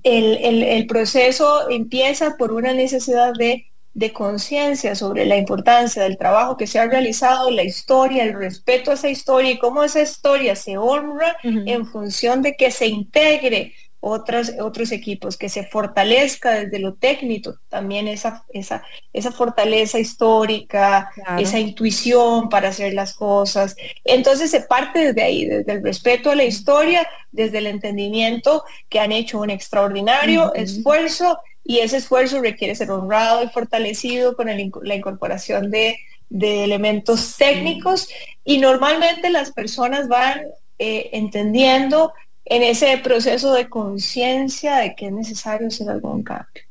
[0.02, 3.70] el, proceso empieza por una necesidad de,
[4.12, 8.94] conciencia sobre la importancia del trabajo que se ha realizado, la historia, el respeto a
[8.94, 14.52] esa historia y cómo esa historia se honra en función de que se integre otros,
[14.60, 21.58] otros equipos, que se fortalezca desde lo técnico, también esa, esa, esa fortaleza histórica, esa
[21.58, 23.74] intuición para hacer las cosas.
[24.04, 29.00] Entonces se parte desde ahí, desde el respeto a la historia, desde el entendimiento que
[29.00, 31.38] han hecho un extraordinario esfuerzo
[31.68, 35.98] y ese esfuerzo requiere ser honrado y fortalecido con la incorporación de,
[36.30, 38.08] elementos técnicos
[38.44, 40.40] y normalmente las personas van
[40.78, 42.12] eh, entendiendo
[42.44, 46.62] en ese proceso de conciencia de que es necesario hacer algún cambio.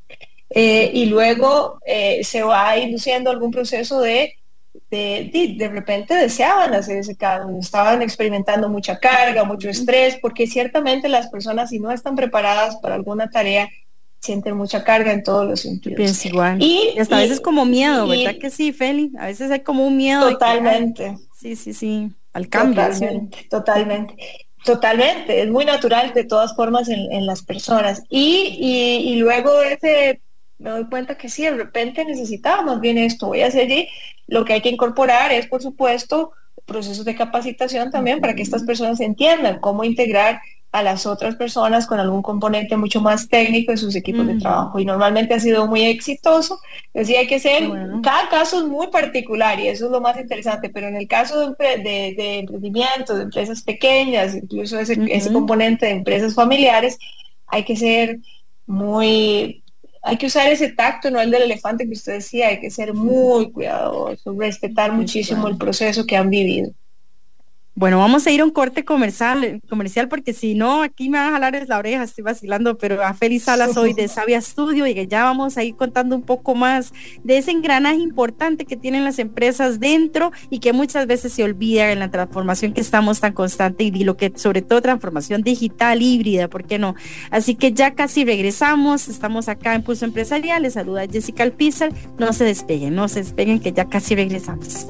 [0.49, 4.35] Eh, y luego eh, se va induciendo algún proceso de,
[4.89, 11.09] de, de, repente deseaban hacer ese cambio, estaban experimentando mucha carga, mucho estrés, porque ciertamente
[11.09, 13.69] las personas si no están preparadas para alguna tarea,
[14.25, 16.25] sienten mucha carga en todos los sentidos.
[16.25, 16.61] igual.
[16.61, 19.11] Y, hasta a veces como miedo, ¿verdad que sí, Feli?
[19.17, 20.29] A veces hay como un miedo.
[20.29, 21.17] Totalmente.
[21.39, 22.83] sí, sí, sí, al cambio.
[22.83, 24.15] Totalmente, totalmente.
[24.65, 28.01] Totalmente, es muy natural de todas formas en, las personas.
[28.09, 28.57] Y,
[29.05, 30.21] y, luego ese,
[30.57, 33.87] me doy cuenta que sí, de repente necesitábamos bien esto, voy a hacer allí.
[34.25, 36.31] Lo que hay que incorporar es, por supuesto,
[36.65, 40.41] procesos de capacitación también para que estas personas entiendan cómo integrar
[40.75, 44.77] a las otras personas con algún componente mucho más técnico en sus equipos de trabajo.
[44.77, 46.59] Y normalmente ha sido muy exitoso.
[46.93, 47.69] Decía hay que ser,
[48.03, 51.51] cada caso es muy particular y eso es lo más interesante, pero en el caso
[51.51, 56.97] de, de, emprendimiento, de empresas pequeñas, incluso ese, ese componente de empresas familiares,
[57.47, 58.19] hay que ser
[58.65, 59.63] muy
[60.07, 62.93] hay que usar ese tacto, no el del elefante que usted decía, hay que ser
[62.93, 66.71] muy cuidadoso, respetar muchísimo el proceso que han vivido.
[67.77, 71.27] Bueno, vamos a ir a un corte comercial, comercial porque si no, aquí me van
[71.27, 74.93] a jalar la oreja, estoy vacilando, pero a Félix Salas hoy de Sabia Studio y
[74.93, 76.93] que ya vamos a ir contando un poco más
[77.25, 81.91] de ese engranaje importante que tienen las empresas dentro y que muchas veces se olvida
[81.91, 86.47] en la transformación que estamos tan constante y lo que sobre todo transformación digital, híbrida,
[86.47, 86.95] ¿por qué no?
[87.29, 92.31] Así que ya casi regresamos, estamos acá en Pulso Empresarial, les saluda Jessica Alpizar, no
[92.31, 94.87] se despeguen, no se despeguen que ya casi regresamos.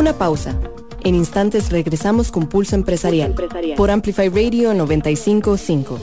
[0.00, 0.58] Una pausa.
[1.04, 3.34] En instantes regresamos con Pulso Empresarial,
[3.76, 5.98] por Amplify Radio 955.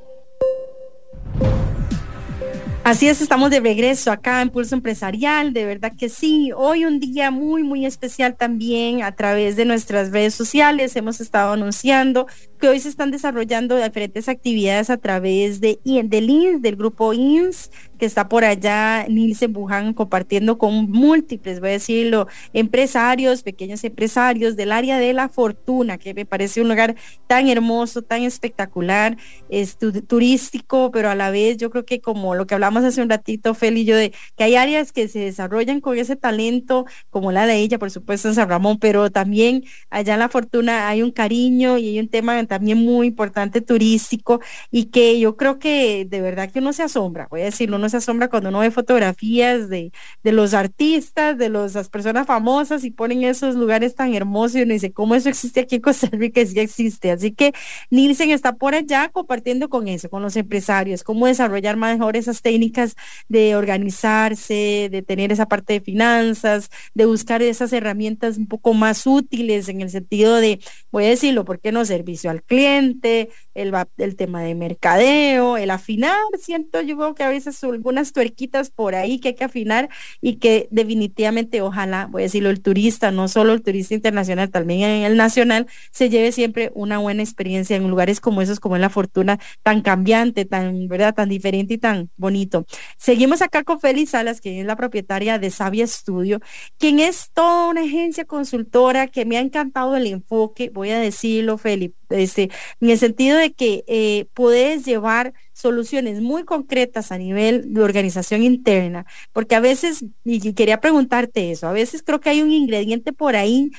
[2.82, 6.50] Así es, estamos de regreso acá en Pulso Empresarial, de verdad que sí.
[6.56, 10.96] Hoy un día muy, muy especial también a través de nuestras redes sociales.
[10.96, 12.26] Hemos estado anunciando
[12.60, 17.70] que hoy se están desarrollando diferentes actividades a través de, del INS, del grupo INS,
[17.98, 24.56] que está por allá Nielsen Buján compartiendo con múltiples, voy a decirlo, empresarios, pequeños empresarios
[24.56, 26.96] del área de la fortuna, que me parece un lugar
[27.26, 29.16] tan hermoso, tan espectacular,
[29.48, 33.10] es turístico, pero a la vez yo creo que como lo que hablamos hace un
[33.10, 37.32] ratito, Feli y yo, de que hay áreas que se desarrollan con ese talento, como
[37.32, 41.02] la de ella, por supuesto, en San Ramón, pero también allá en la fortuna hay
[41.02, 44.40] un cariño y hay un tema también muy importante turístico
[44.72, 47.88] y que yo creo que de verdad que uno se asombra, voy a decirlo, uno
[47.88, 49.92] se asombra cuando uno ve fotografías de,
[50.24, 54.72] de los artistas, de las personas famosas y ponen esos lugares tan hermosos y uno
[54.72, 56.44] dice, ¿cómo eso existe aquí en Costa Rica?
[56.44, 57.12] Sí existe.
[57.12, 57.52] Así que
[57.90, 62.96] Nielsen está por allá compartiendo con eso, con los empresarios, cómo desarrollar mejor esas técnicas
[63.28, 69.06] de organizarse, de tener esa parte de finanzas, de buscar esas herramientas un poco más
[69.06, 70.58] útiles en el sentido de,
[70.90, 71.84] voy a decirlo, ¿por qué no?
[71.84, 73.30] Servicio al cliente,
[73.62, 79.20] el, tema de mercadeo, el afinar, siento yo que a veces algunas tuerquitas por ahí
[79.20, 79.88] que hay que afinar
[80.20, 85.02] y que definitivamente ojalá, voy a decirlo, el turista, no solo el turista internacional, también
[85.02, 88.90] el nacional, se lleve siempre una buena experiencia en lugares como esos, como en La
[88.90, 92.66] Fortuna, tan cambiante, tan, ¿verdad?, tan diferente y tan bonito.
[92.98, 96.40] Seguimos acá con Félix Salas, que es la propietaria de Sabia Studio,
[96.78, 101.58] quien es toda una agencia consultora que me ha encantado el enfoque, voy a decirlo,
[101.58, 102.50] Felipe, este,
[102.80, 108.42] en el sentido de que eh, puedes llevar soluciones muy concretas a nivel de organización
[108.42, 113.12] interna, porque a veces, y quería preguntarte eso, a veces creo que hay un ingrediente
[113.12, 113.70] por ahí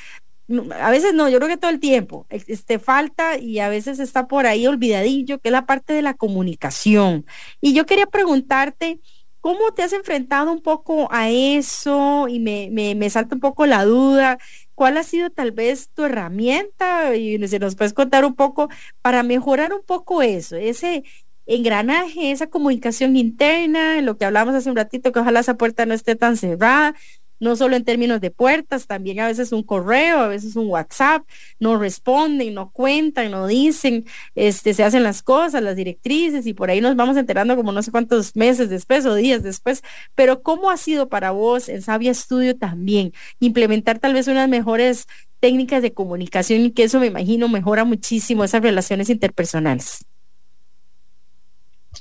[0.79, 4.27] a veces no, yo creo que todo el tiempo, este falta y a veces está
[4.27, 7.25] por ahí olvidadillo, que es la parte de la comunicación.
[7.61, 8.99] Y yo quería preguntarte,
[9.39, 12.27] ¿cómo te has enfrentado un poco a eso?
[12.27, 14.37] Y me, me, me salta un poco la duda,
[14.81, 17.15] ¿cuál ha sido tal vez tu herramienta?
[17.15, 18.67] Y si nos puedes contar un poco
[19.03, 21.03] para mejorar un poco eso, ese
[21.45, 25.93] engranaje, esa comunicación interna, lo que hablamos hace un ratito, que ojalá esa puerta no
[25.93, 26.95] esté tan cerrada,
[27.41, 31.27] no solo en términos de puertas, también a veces un correo, a veces un WhatsApp,
[31.59, 36.69] no responden, no cuentan, no dicen, este, se hacen las cosas, las directrices y por
[36.69, 39.81] ahí nos vamos enterando como no sé cuántos meses después o días después,
[40.15, 45.07] pero ¿cómo ha sido para vos en Sabia Studio también implementar tal vez unas mejores
[45.39, 50.05] técnicas de comunicación y que eso me imagino mejora muchísimo esas relaciones interpersonales?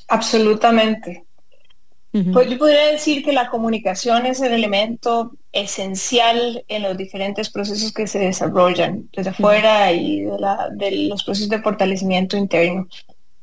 [0.06, 1.24] Absolutamente.
[2.12, 7.92] Pues yo podría decir que la comunicación es el elemento esencial en los diferentes procesos
[7.92, 12.88] que se desarrollan desde afuera y de, los procesos de fortalecimiento interno.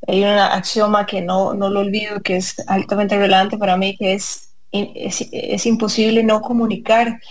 [0.05, 4.13] Hay un axioma que no, no lo olvido, que es altamente relevante para mí, que
[4.13, 7.21] es, es, imposible no comunicar.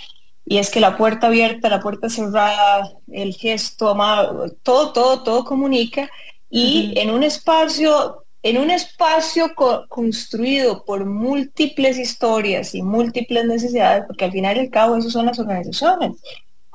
[0.46, 5.44] Y es que la puerta abierta, la puerta cerrada, el gesto amado, todo, todo, todo
[5.44, 6.08] comunica.
[6.48, 9.52] Y en un espacio en un espacio
[9.88, 15.26] construido por múltiples historias y múltiples necesidades, porque al final y al cabo eso son
[15.26, 16.12] las organizaciones.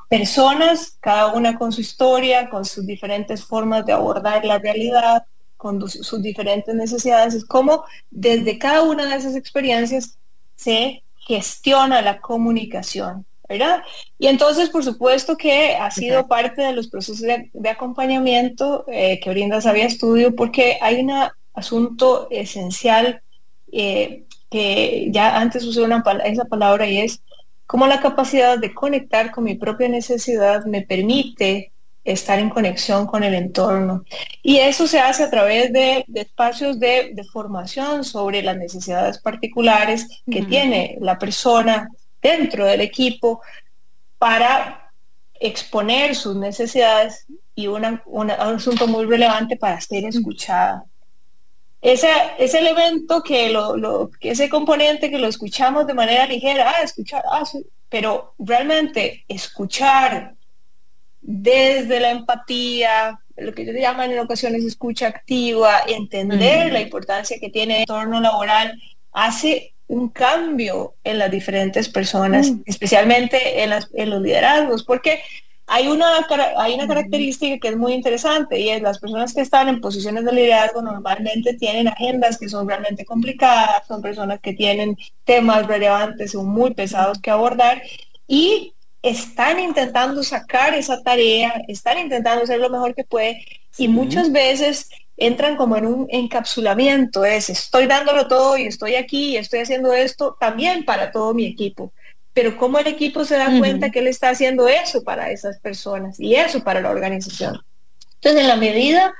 [0.09, 5.24] Personas, cada una con su historia, con sus diferentes formas de abordar la realidad,
[5.55, 10.17] con sus diferentes necesidades, es como desde cada una de esas experiencias
[10.57, 13.26] se gestiona la comunicación.
[13.47, 13.84] ¿verdad?
[14.17, 19.30] Y entonces, por supuesto que ha sido parte de los procesos de, acompañamiento eh, que
[19.30, 23.22] brinda Sabia Estudio, porque hay una asunto esencial
[23.72, 27.22] eh, que ya antes usé una, esa palabra y es
[27.66, 31.72] cómo la capacidad de conectar con mi propia necesidad me permite
[32.04, 34.04] estar en conexión con el entorno.
[34.41, 40.41] Y eso se hace a través de, espacios de, formación sobre las necesidades particulares que
[40.43, 41.88] tiene la persona
[42.22, 43.41] dentro del equipo
[44.18, 44.91] para
[45.39, 47.26] exponer sus necesidades
[47.56, 50.86] y un asunto muy relevante para ser escuchada
[51.82, 57.23] ese, ese elemento que lo, ese componente que lo escuchamos de manera ligera, ah, escuchar,
[57.32, 57.43] ah,
[57.89, 60.36] pero realmente escuchar
[61.21, 67.49] desde la empatía, lo que ellos llaman en ocasiones escucha activa, entender la importancia que
[67.49, 68.79] tiene el entorno laboral,
[69.11, 72.61] hace un cambio en las diferentes personas, mm.
[72.65, 75.21] especialmente en, las, en los liderazgos, porque
[75.74, 79.69] hay una, hay una característica que es muy interesante y es las personas que están
[79.69, 84.97] en posiciones de liderazgo normalmente tienen agendas que son realmente complicadas, son personas que tienen
[85.24, 87.82] temas relevantes o muy pesados que abordar
[88.28, 93.41] y están intentando sacar esa tarea, están intentando hacer lo mejor que puede
[93.78, 99.30] y muchas veces entran como en un encapsulamiento, es estoy dándolo todo y estoy aquí
[99.30, 101.93] y estoy haciendo esto también para todo mi equipo
[102.34, 106.19] pero cómo el equipo se da cuenta que él está haciendo eso para esas personas
[106.19, 107.59] y eso para la organización.
[108.15, 109.13] Entonces, en la medida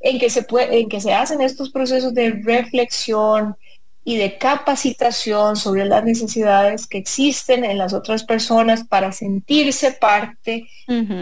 [0.00, 3.56] en que se, puede, en que se hacen estos procesos de reflexión
[4.04, 10.68] y de capacitación sobre las necesidades que existen en las otras personas para sentirse parte,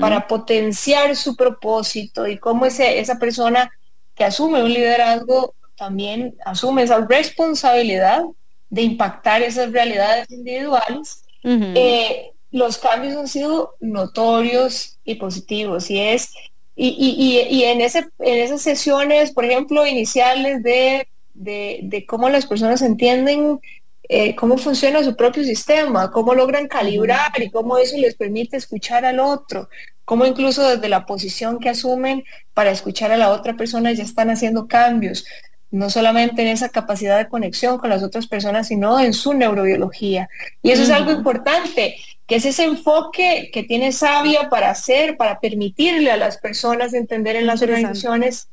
[0.01, 3.71] para potenciar su propósito y cómo ese, esa persona
[4.17, 8.23] que asume un liderazgo también asume esa responsabilidad
[8.69, 16.33] de impactar esas realidades individuales eh, los cambios han sido notorios y positivos y es
[16.75, 22.47] y, y, y, en, ese, en esas sesiones, por ejemplo, iniciales de de, cómo las
[22.47, 23.61] personas entienden
[24.09, 29.05] eh, cómo funciona su propio sistema, cómo logran calibrar y cómo eso les permite escuchar
[29.05, 29.69] al otro,
[30.05, 34.31] cómo incluso desde la posición que asumen para escuchar a la otra persona ya están
[34.31, 35.25] haciendo cambios,
[35.73, 40.29] no solamente en esa capacidad de conexión con las otras personas, sino en su neurobiología.
[40.63, 41.97] Y eso es algo importante,
[42.27, 47.37] que es ese enfoque que tiene Sabia para hacer, para permitirle a las personas entender
[47.37, 48.49] en las organizaciones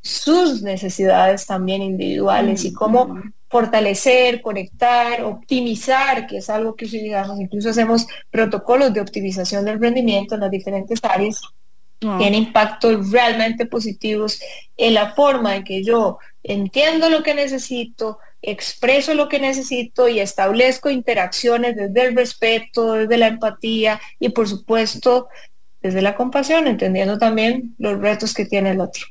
[0.00, 7.70] sus necesidades también individuales y cómo fortalecer, conectar, optimizar, que es algo que digamos, incluso
[7.70, 11.40] hacemos protocolos de optimización del rendimiento en las diferentes áreas,
[12.18, 14.40] tiene impactos realmente positivos
[14.76, 20.20] en la forma en que yo entiendo lo que necesito, expreso lo que necesito y
[20.20, 25.28] establezco interacciones desde el respeto, desde la empatía y por supuesto
[25.80, 29.04] desde la compasión, entendiendo también los retos que tiene el otro.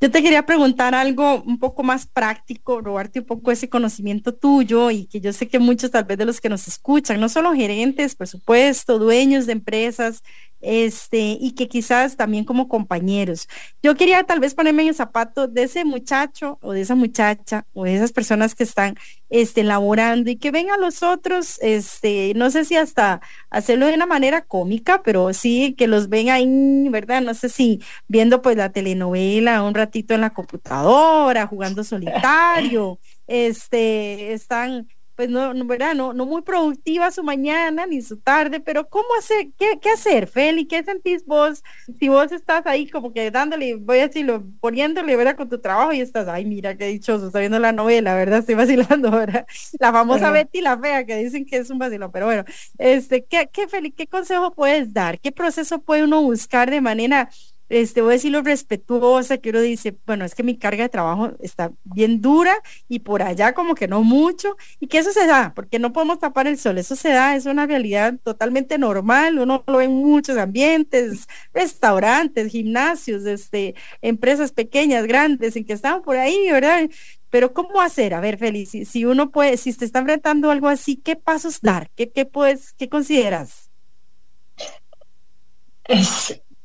[0.00, 4.90] Yo te quería preguntar algo un poco más práctico, robarte un poco ese conocimiento tuyo
[4.90, 7.54] y que yo sé que muchos tal vez de los que nos escuchan, no solo
[7.54, 10.22] gerentes, por supuesto, dueños de empresas,
[10.64, 13.48] este, y que quizás también como compañeros.
[13.82, 17.66] Yo quería tal vez ponerme en el zapato de ese muchacho o de esa muchacha
[17.72, 18.96] o de esas personas que están
[19.30, 23.94] este, laborando y que ven a los otros, este, no sé si hasta hacerlo de
[23.94, 27.20] una manera cómica, pero sí que los ven ahí, ¿verdad?
[27.20, 34.32] No sé si viendo pues la telenovela un ratito en la computadora, jugando solitario, este,
[34.32, 35.94] están pues no, no, ¿verdad?
[35.94, 39.48] No, no muy productiva su mañana ni su tarde, pero ¿cómo hacer?
[39.58, 40.66] ¿Qué, qué hacer, Feli?
[40.66, 41.62] ¿Qué sentís vos?
[41.98, 45.36] Si vos estás ahí como que dándole, voy a decirlo, poniéndole, ¿verdad?
[45.36, 48.40] Con tu trabajo y estás, ay, mira qué dichoso, está viendo la novela, ¿verdad?
[48.40, 49.46] Estoy vacilando, ¿verdad?
[49.78, 52.44] La famosa Betty la fea, que dicen que es un vacilón, pero bueno,
[52.78, 55.20] este, ¿qué, qué, Feli, qué consejo puedes dar?
[55.20, 57.30] ¿Qué proceso puede uno buscar de manera
[57.68, 61.32] este, voy a decirlo respetuosa, que uno dice, bueno, es que mi carga de trabajo
[61.40, 62.54] está bien dura
[62.88, 66.18] y por allá como que no mucho, y que eso se da, porque no podemos
[66.18, 69.92] tapar el sol, eso se da, es una realidad totalmente normal, uno lo ve en
[69.92, 76.88] muchos ambientes, restaurantes, gimnasios, este, empresas pequeñas, grandes, en que están por ahí, ¿verdad?
[77.30, 78.14] Pero ¿cómo hacer?
[78.14, 81.90] A ver, Feliz, si, uno puede, si te está enfrentando algo así, ¿qué pasos dar?
[81.96, 83.70] ¿Qué, qué puedes, qué consideras?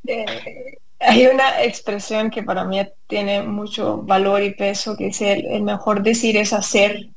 [0.06, 5.64] Eh, hay una expresión que para mí tiene mucho valor y peso, que es el,
[5.64, 7.10] mejor decir es hacer.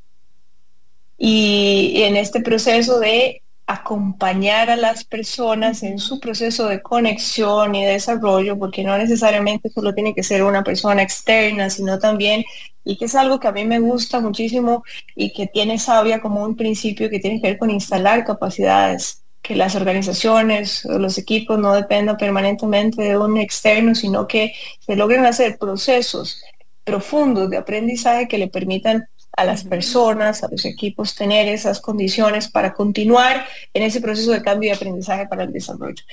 [1.18, 7.84] Y, en este proceso de acompañar a las personas en su proceso de conexión y
[7.84, 12.44] desarrollo, porque no necesariamente solo tiene que ser una persona externa, sino también,
[12.84, 16.42] y que es algo que a mí me gusta muchísimo y que tiene sabia como
[16.44, 21.58] un principio que tiene que ver con instalar capacidades que las organizaciones o los equipos
[21.58, 26.42] no dependan permanentemente de un externo, sino que se logren hacer procesos
[26.84, 32.48] profundos de aprendizaje que le permitan a las personas, a los equipos tener esas condiciones
[32.48, 36.04] para continuar en ese proceso de cambio y aprendizaje para el desarrollo.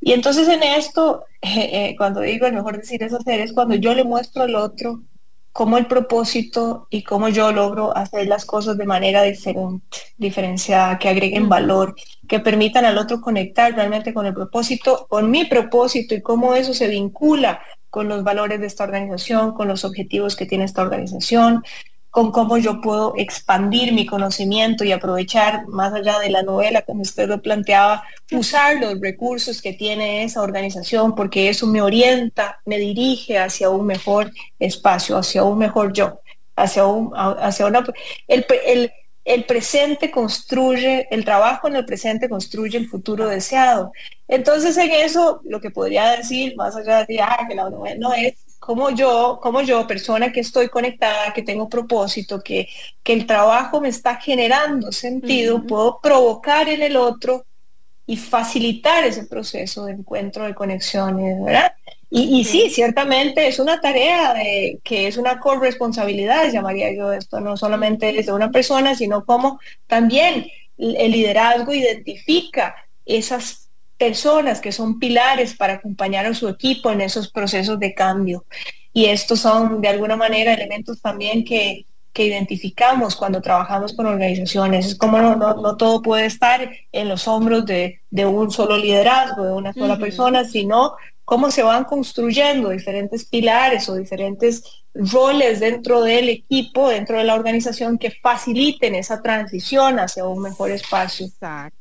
[0.00, 3.74] Y entonces en esto, eh, eh, cuando digo el mejor decir es hacer, es cuando
[3.74, 5.02] yo le muestro al otro
[5.52, 9.84] cómo el propósito y cómo yo logro hacer las cosas de manera diferente,
[10.16, 11.94] diferenciada, que agreguen valor,
[12.28, 16.74] que permitan al otro conectar realmente con el propósito, con mi propósito y cómo eso
[16.74, 21.64] se vincula con los valores de esta organización, con los objetivos que tiene esta organización,
[22.10, 27.02] con cómo yo puedo expandir mi conocimiento y aprovechar más allá de la novela, como
[27.02, 28.02] usted lo planteaba,
[28.32, 33.86] usar los recursos que tiene esa organización, porque eso me orienta, me dirige hacia un
[33.86, 36.20] mejor espacio, hacia un mejor yo,
[36.56, 37.84] hacia un, hacia una,
[38.26, 38.92] el, el,
[39.24, 43.92] el presente construye, el trabajo en el presente construye el futuro deseado.
[44.26, 48.12] Entonces en eso lo que podría decir, más allá de ah, que la novela no
[48.12, 48.34] es
[48.70, 52.68] como yo, como yo, persona que estoy conectada, que tengo propósito, que,
[53.02, 57.44] que el trabajo me está generando sentido, puedo provocar en el otro
[58.06, 61.72] y facilitar ese proceso de encuentro, de conexiones, ¿verdad?
[62.10, 67.56] Y, sí, ciertamente es una tarea de, que es una corresponsabilidad, llamaría yo esto, no
[67.56, 69.58] solamente de una persona, sino como
[69.88, 70.46] también
[70.78, 73.59] el liderazgo identifica esas
[74.00, 78.46] personas que son pilares para acompañar a su equipo en esos procesos de cambio.
[78.94, 81.84] Y estos son de alguna manera elementos también que,
[82.14, 84.86] que identificamos cuando trabajamos con organizaciones.
[84.86, 89.44] Es como no, no, todo puede estar en los hombros de, de un solo liderazgo,
[89.44, 90.94] de una sola persona, sino
[91.26, 94.62] cómo se van construyendo diferentes pilares o diferentes
[94.94, 100.70] roles dentro del equipo, dentro de la organización que faciliten esa transición hacia un mejor
[100.70, 101.26] espacio.
[101.26, 101.79] Exacto.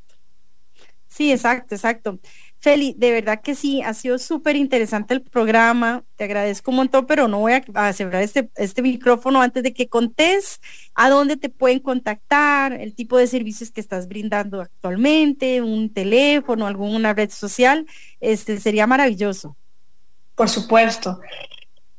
[1.10, 2.20] Sí, exacto, exacto.
[2.60, 7.06] Feli, de verdad que sí, ha sido súper interesante el programa, te agradezco un montón,
[7.06, 10.60] pero no voy a, cerrar este, este micrófono antes de que contés
[10.94, 16.68] a dónde te pueden contactar, el tipo de servicios que estás brindando actualmente, un teléfono,
[16.68, 17.88] alguna red social,
[18.20, 19.56] este sería maravilloso.
[20.36, 21.20] Por supuesto.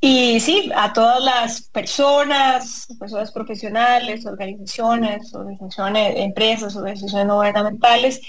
[0.03, 8.21] Y sí, a todas las personas, personas profesionales, organizaciones, organizaciones, empresas, organizaciones no gubernamentales,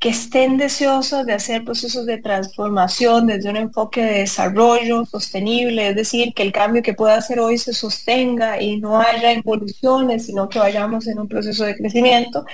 [0.00, 5.94] que estén deseosos de hacer procesos de transformación desde un enfoque de desarrollo sostenible, es
[5.94, 10.48] decir, que el cambio que pueda hacer hoy se sostenga y no haya evoluciones, sino
[10.48, 12.46] que vayamos en un proceso de crecimiento.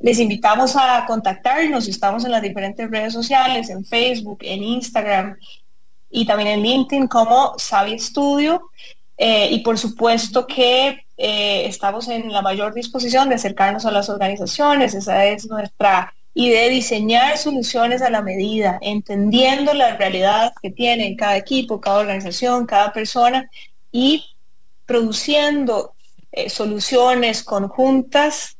[0.00, 5.36] Les invitamos a contactarnos, estamos en las diferentes redes sociales, en Facebook, en Instagram
[6.08, 8.70] y también en LinkedIn como Sabi Studio.
[9.18, 14.08] Eh, y por supuesto que eh, estamos en la mayor disposición de acercarnos a las
[14.08, 20.70] organizaciones, esa es nuestra y de diseñar soluciones a la medida, entendiendo la realidad que
[20.70, 23.48] tiene cada equipo, cada organización, cada persona
[23.92, 24.24] y
[24.84, 25.94] produciendo
[26.32, 28.58] eh, soluciones conjuntas,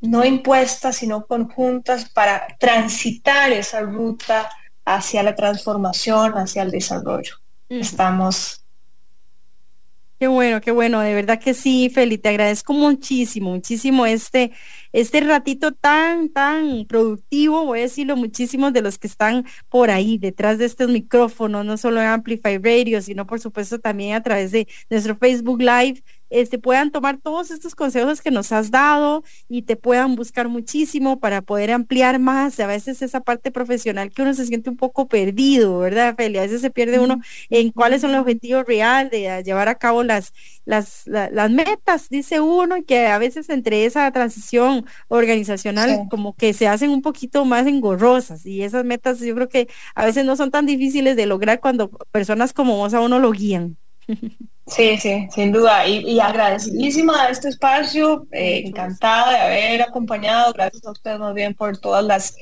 [0.00, 4.50] no impuestas, sino conjuntas para transitar esa ruta
[4.84, 7.36] hacia la transformación, hacia el desarrollo.
[7.68, 8.63] Estamos
[10.24, 14.52] Qué bueno, qué bueno, de verdad que sí, Feli, te agradezco muchísimo, muchísimo este,
[14.90, 20.16] este ratito tan, tan productivo, voy a decirlo, muchísimos de los que están por ahí
[20.16, 24.50] detrás de estos micrófonos, no solo en Amplify Radio, sino por supuesto también a través
[24.50, 29.62] de nuestro Facebook Live, este, puedan tomar todos estos consejos que nos has dado y
[29.62, 32.58] te puedan buscar muchísimo para poder ampliar más.
[32.60, 36.38] A veces esa parte profesional que uno se siente un poco perdido, ¿verdad, Feli?
[36.38, 37.20] A veces se pierde uno
[37.50, 40.32] en cuáles son los objetivos reales de llevar a cabo las,
[40.64, 46.52] las, las metas, dice uno, y que a veces entre esa transición organizacional como que
[46.52, 50.36] se hacen un poquito más engorrosas y esas metas yo creo que a veces no
[50.36, 53.76] son tan difíciles de lograr cuando personas como vos a uno lo guían.
[54.66, 55.86] Sí, sí, sin duda.
[55.86, 60.52] Y, y agradecidísima de este espacio, eh, encantada de haber acompañado.
[60.54, 62.34] Gracias a ustedes más bien por todas las,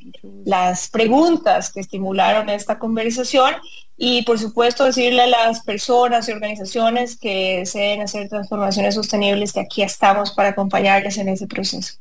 [0.45, 3.55] las preguntas que estimularon esta conversación.
[3.97, 9.61] Y por supuesto decirle a las personas y organizaciones que deseen hacer transformaciones sostenibles que
[9.61, 11.95] aquí estamos para acompañarles en ese proceso.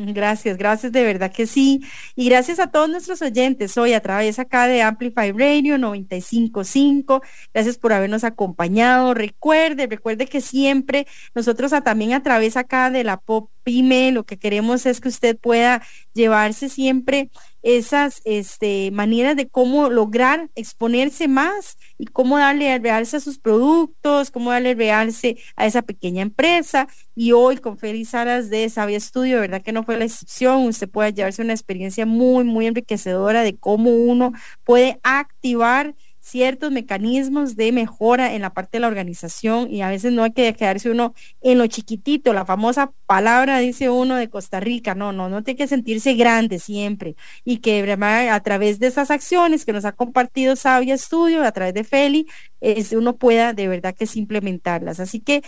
[0.14, 1.82] Gracias, gracias de verdad que sí.
[2.16, 7.22] Y gracias a todos nuestros oyentes hoy a través acá de Amplify Radio 955.
[7.52, 9.14] Gracias por habernos acompañado.
[9.14, 14.38] Recuerde, recuerde que siempre nosotros también a través acá de la Pop Pyme, lo que
[14.38, 15.82] queremos es que usted pueda
[16.14, 17.30] llevarse siempre
[17.62, 24.30] esas este, maneras de cómo lograr exponerse más y cómo darle realce a sus productos,
[24.30, 26.88] cómo darle realce a esa pequeña empresa.
[27.14, 30.88] Y hoy con Félix Saras de Sabia Estudio, verdad que no fue la excepción, usted
[30.88, 34.32] puede llevarse una experiencia muy, muy enriquecedora de cómo uno
[34.64, 40.12] puede activar ciertos mecanismos de mejora en la parte de la organización y a veces
[40.12, 44.60] no hay que quedarse uno en lo chiquitito, la famosa palabra dice uno de Costa
[44.60, 49.10] Rica, no, no, no tiene que sentirse grande siempre y que a través de esas
[49.10, 52.26] acciones que nos ha compartido Sabia Estudio, a través de Feli,
[52.60, 55.00] es, uno pueda de verdad que implementarlas.
[55.00, 55.42] Así que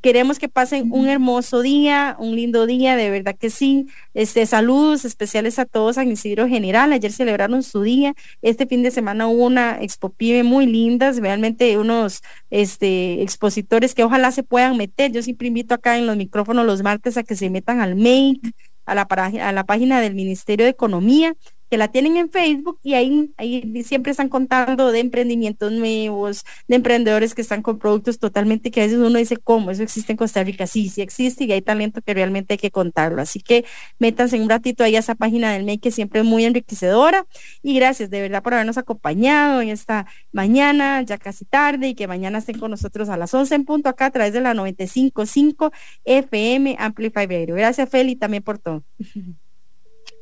[0.00, 3.86] queremos que pasen un hermoso día, un lindo día, de verdad que sí.
[4.14, 6.92] Este, saludos especiales a todos San Isidro General.
[6.92, 8.14] Ayer celebraron su día.
[8.42, 10.14] Este fin de semana hubo una expo
[10.44, 15.12] muy lindas, realmente unos este, expositores que ojalá se puedan meter.
[15.12, 18.52] Yo siempre invito acá en los micrófonos los martes a que se metan al MAKE,
[18.86, 21.34] a la, a la página del Ministerio de Economía
[21.70, 26.76] que la tienen en Facebook y ahí, ahí siempre están contando de emprendimientos nuevos, de
[26.76, 29.70] emprendedores que están con productos totalmente que a veces uno dice, ¿cómo?
[29.70, 30.66] ¿Eso existe en Costa Rica?
[30.66, 33.20] Sí, sí existe y hay talento que realmente hay que contarlo.
[33.20, 33.64] Así que
[33.98, 37.26] métanse un ratito ahí a esa página del MEI que siempre es muy enriquecedora
[37.62, 42.06] y gracias de verdad por habernos acompañado en esta mañana, ya casi tarde y que
[42.06, 45.72] mañana estén con nosotros a las 11 en punto acá a través de la 95.5
[46.04, 47.54] FM Amplify Radio.
[47.54, 48.84] Gracias Feli también por todo.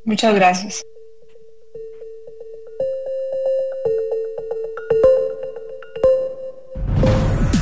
[0.05, 0.85] Muchas gracias.